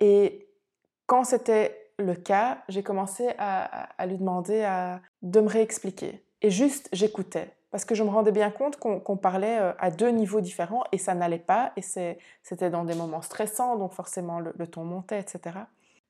Et 0.00 0.48
quand 1.06 1.24
c'était 1.24 1.81
le 2.02 2.14
cas, 2.14 2.58
j'ai 2.68 2.82
commencé 2.82 3.30
à, 3.38 4.06
lui 4.06 4.18
demander 4.18 4.62
de 5.22 5.40
me 5.40 5.48
réexpliquer. 5.48 6.24
Et 6.42 6.50
juste, 6.50 6.88
j'écoutais. 6.92 7.54
Parce 7.70 7.86
que 7.86 7.94
je 7.94 8.02
me 8.02 8.10
rendais 8.10 8.32
bien 8.32 8.50
compte 8.50 8.76
qu'on 8.76 9.16
parlait 9.16 9.58
euh, 9.58 9.72
à 9.78 9.90
deux 9.90 10.10
niveaux 10.10 10.42
différents 10.42 10.84
et 10.92 10.98
ça 10.98 11.14
n'allait 11.14 11.38
pas. 11.38 11.72
Et 11.76 11.82
c'était 11.82 12.68
dans 12.68 12.84
des 12.84 12.94
moments 12.94 13.22
stressants, 13.22 13.78
donc 13.78 13.94
forcément 13.94 14.40
le 14.40 14.66
ton 14.66 14.84
montait, 14.84 15.18
etc. 15.18 15.60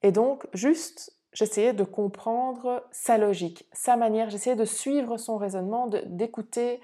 Et 0.02 0.10
donc, 0.10 0.44
juste 0.54 1.12
j'essayais 1.32 1.72
de 1.72 1.84
comprendre 1.84 2.84
sa 2.90 3.18
logique, 3.18 3.68
sa 3.72 3.96
manière, 3.96 4.30
j'essayais 4.30 4.56
de 4.56 4.64
suivre 4.64 5.16
son 5.16 5.36
raisonnement, 5.36 5.88
d'écouter 6.06 6.80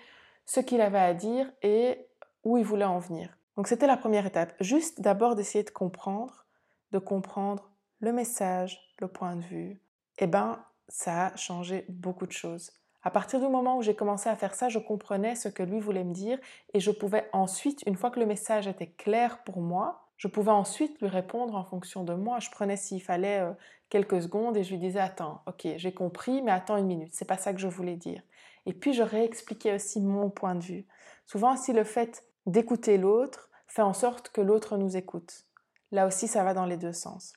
ce 0.47 0.61
qu'il 0.61 0.81
avait 0.81 0.99
à 0.99 1.15
dire 1.15 1.51
et 1.63 2.07
où 2.45 2.57
il 2.57 2.65
voulait 2.65 2.85
en 2.85 2.99
venir. 2.99 3.37
Donc 3.57 3.69
c'était 3.69 3.87
la 3.87 3.97
première 3.97 4.27
étape, 4.27 4.55
juste 4.61 5.01
d'abord 5.01 5.35
d'essayer 5.35 5.65
de 5.65 5.71
comprendre, 5.71 6.47
de 6.93 6.99
comprendre 6.99 7.71
le 8.01 8.13
message, 8.13 8.81
le 9.01 9.09
point 9.09 9.37
de 9.37 9.43
vue. 9.43 9.81
Eh 10.19 10.27
ben, 10.27 10.65
ça 10.89 11.27
a 11.27 11.37
changé 11.37 11.85
beaucoup 11.89 12.27
de 12.27 12.33
choses. 12.33 12.73
À 13.03 13.11
partir 13.11 13.41
du 13.41 13.49
moment 13.49 13.79
où 13.79 13.83
j'ai 13.83 13.95
commencé 13.95 14.29
à 14.29 14.37
faire 14.37 14.55
ça, 14.55 14.69
je 14.69 14.79
comprenais 14.79 15.37
ce 15.37 15.49
que 15.49 15.63
lui 15.63 15.81
voulait 15.81 16.05
me 16.05 16.13
dire 16.13 16.39
et 16.75 16.81
je 16.81 16.91
pouvais 16.91 17.29
ensuite, 17.33 17.83
une 17.87 17.97
fois 17.97 18.11
que 18.11 18.21
le 18.21 18.27
message 18.27 18.67
était 18.67 18.91
clair 18.91 19.43
pour 19.45 19.61
moi, 19.61 20.09
je 20.17 20.27
pouvais 20.27 20.51
ensuite 20.51 21.01
lui 21.01 21.09
répondre 21.09 21.55
en 21.55 21.65
fonction 21.65 22.03
de 22.03 22.15
moi. 22.15 22.41
Je 22.41 22.51
prenais 22.51 22.77
s'il 22.77 23.01
fallait 23.01 23.41
euh, 23.41 23.53
quelques 23.89 24.23
secondes 24.23 24.57
et 24.57 24.65
je 24.65 24.71
lui 24.71 24.79
disais 24.79 24.99
Attends, 24.99 25.43
ok, 25.47 25.69
j'ai 25.77 25.93
compris, 25.93 26.43
mais 26.43 26.51
attends 26.51 26.77
une 26.77 26.87
minute, 26.87 27.15
c'est 27.15 27.25
pas 27.25 27.39
ça 27.39 27.53
que 27.53 27.61
je 27.61 27.69
voulais 27.69 27.97
dire. 27.97 28.21
Et 28.67 28.73
puis 28.73 28.93
je 28.93 29.03
réexpliquais 29.03 29.75
aussi 29.75 30.01
mon 30.01 30.29
point 30.29 30.57
de 30.57 30.65
vue. 30.65 30.87
Souvent 31.25 31.55
aussi 31.55 31.73
le 31.73 31.85
fait 31.85 32.25
d'écouter 32.47 32.99
l'autre 32.99 33.49
fait 33.69 33.83
en 33.83 33.93
sorte 33.93 34.31
que 34.31 34.41
l'autre 34.41 34.77
nous 34.77 34.97
écoute. 34.97 35.45
Là 35.93 36.07
aussi, 36.07 36.27
ça 36.27 36.43
va 36.43 36.53
dans 36.53 36.67
les 36.67 36.77
deux 36.77 36.93
sens. 36.93 37.33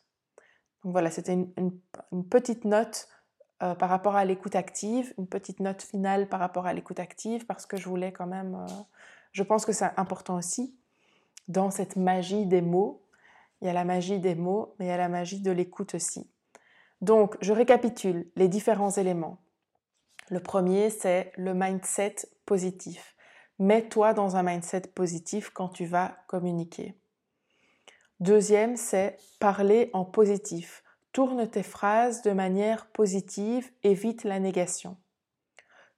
Donc 0.84 0.94
voilà, 0.94 1.12
c'était 1.12 1.34
une, 1.34 1.72
petite 2.30 2.66
note 2.66 3.08
euh, 3.62 3.76
par 3.76 3.90
rapport 3.90 4.16
à 4.16 4.26
l'écoute 4.26 4.56
active, 4.56 5.14
une 5.18 5.28
petite 5.28 5.60
note 5.60 5.82
finale 5.82 6.28
par 6.28 6.40
rapport 6.40 6.66
à 6.66 6.74
l'écoute 6.74 7.00
active, 7.00 7.46
parce 7.46 7.66
que 7.66 7.78
je 7.78 7.88
voulais 7.88 8.12
quand 8.12 8.28
même, 8.28 8.56
euh, 8.56 8.74
je 9.32 9.44
pense 9.44 9.66
que 9.66 9.74
c'est 9.74 9.92
important 9.98 10.38
aussi 10.38 10.76
dans 11.48 11.70
cette 11.70 11.96
magie 11.96 12.46
des 12.46 12.62
mots. 12.62 13.04
Il 13.62 13.68
y 13.68 13.70
a 13.70 13.74
la 13.74 13.86
magie 13.86 14.20
des 14.20 14.36
mots, 14.36 14.76
mais 14.80 14.86
il 14.86 14.90
y 14.90 14.92
a 14.92 14.98
la 14.98 15.10
magie 15.10 15.42
de 15.42 15.52
l'écoute 15.52 15.94
aussi. 15.94 16.28
Donc, 17.02 17.38
je 17.42 17.54
récapitule 17.54 18.32
les 18.36 18.48
différents 18.48 18.92
éléments. 18.92 19.40
Le 20.30 20.40
premier, 20.40 20.90
c'est 20.90 21.32
le 21.36 21.54
mindset 21.54 22.16
positif. 22.46 23.16
Mets-toi 23.60 24.14
dans 24.14 24.36
un 24.36 24.44
mindset 24.44 24.82
positif 24.96 25.52
quand 25.52 25.70
tu 25.70 25.86
vas 25.86 26.18
communiquer. 26.28 26.96
Deuxième, 28.22 28.78
c'est 28.78 29.18
parler 29.40 29.90
en 29.92 30.06
positif. 30.06 30.84
Tourne 31.12 31.50
tes 31.50 31.64
phrases 31.64 32.22
de 32.22 32.32
manière 32.32 32.86
positive, 32.88 33.70
évite 33.84 34.24
la 34.24 34.40
négation. 34.40 34.96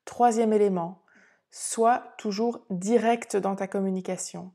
Troisième 0.05 0.53
élément, 0.53 1.03
sois 1.51 2.03
toujours 2.17 2.65
direct 2.71 3.37
dans 3.37 3.55
ta 3.55 3.67
communication 3.67 4.51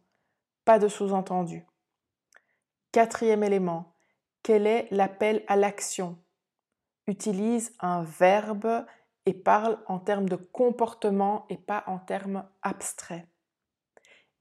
pas 0.69 0.79
de 0.79 0.89
sous-entendu. 0.89 1.65
Quatrième 2.93 3.43
élément, 3.43 3.95
quel 4.43 4.67
est 4.67 4.87
l'appel 4.91 5.43
à 5.47 5.57
l'action? 5.57 6.19
Utilise 7.07 7.73
un 7.81 8.03
verbe 8.03 8.85
et 9.25 9.33
parle 9.33 9.83
en 9.87 9.99
termes 9.99 10.29
de 10.29 10.37
comportement 10.37 11.47
et 11.49 11.57
pas 11.57 11.85
en 11.87 11.99
termes 11.99 12.47
abstraits. 12.61 13.27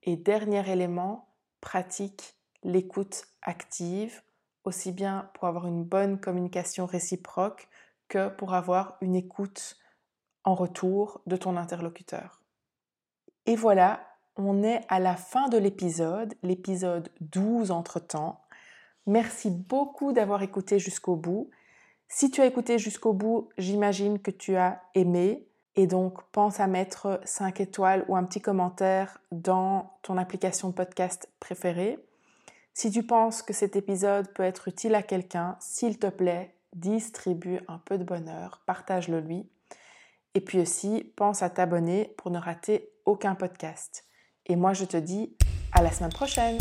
Et 0.04 0.18
dernier 0.18 0.70
élément, 0.70 1.34
pratique 1.62 2.37
l'écoute 2.64 3.26
active, 3.42 4.22
aussi 4.64 4.92
bien 4.92 5.30
pour 5.34 5.48
avoir 5.48 5.68
une 5.68 5.84
bonne 5.84 6.20
communication 6.20 6.86
réciproque 6.86 7.68
que 8.08 8.30
pour 8.30 8.54
avoir 8.54 8.98
une 9.02 9.16
écoute 9.16 9.78
en 10.44 10.56
retour 10.56 11.22
de 11.26 11.36
ton 11.36 11.58
interlocuteur. 11.58 12.42
Et 13.46 13.56
voilà, 13.56 14.02
on 14.36 14.64
est 14.64 14.82
à 14.88 15.00
la 15.00 15.16
fin 15.16 15.50
de 15.50 15.58
l'épisode, 15.58 16.36
l'épisode 16.44 17.10
12 17.22 17.72
entre-temps. 17.72 18.42
Merci 19.06 19.50
beaucoup 19.50 20.14
d'avoir 20.14 20.44
écouté 20.44 20.80
jusqu'au 20.80 21.16
bout. 21.16 21.50
Si 22.08 22.32
tu 22.32 22.42
as 22.42 22.46
écouté 22.46 22.78
jusqu'au 22.78 23.14
bout, 23.14 23.50
j'imagine 23.58 24.20
que 24.20 24.32
tu 24.32 24.56
as 24.56 24.82
aimé 24.96 25.48
et 25.76 25.88
donc 25.88 26.24
pense 26.32 26.60
à 26.60 26.68
mettre 26.68 27.20
5 27.24 27.62
étoiles 27.62 28.06
ou 28.08 28.16
un 28.16 28.24
petit 28.24 28.42
commentaire 28.42 29.20
dans 29.32 29.98
ton 30.02 30.18
application 30.18 30.70
de 30.70 30.74
podcast 30.74 31.30
préférée. 31.40 32.00
Si 32.80 32.92
tu 32.92 33.02
penses 33.02 33.42
que 33.42 33.54
cet 33.54 33.76
épisode 33.76 34.32
peut 34.34 34.44
être 34.44 34.68
utile 34.68 34.94
à 34.94 35.02
quelqu'un, 35.02 35.58
s'il 35.60 35.98
te 35.98 36.06
plaît, 36.06 36.54
distribue 36.76 37.58
un 37.68 37.80
peu 37.80 37.98
de 37.98 38.04
bonheur, 38.04 38.62
partage-le 38.68 39.20
lui. 39.20 39.50
Et 40.36 40.42
puis 40.42 40.60
aussi, 40.60 41.12
pense 41.16 41.42
à 41.42 41.50
t'abonner 41.50 42.14
pour 42.20 42.30
ne 42.30 42.38
rater 42.38 42.92
aucun 43.06 43.34
podcast. 43.34 44.06
Et 44.46 44.56
moi, 44.56 44.74
je 44.74 44.86
te 44.86 44.96
dis 44.96 45.36
à 45.74 45.82
la 45.82 45.92
semaine 45.92 46.14
prochaine. 46.14 46.60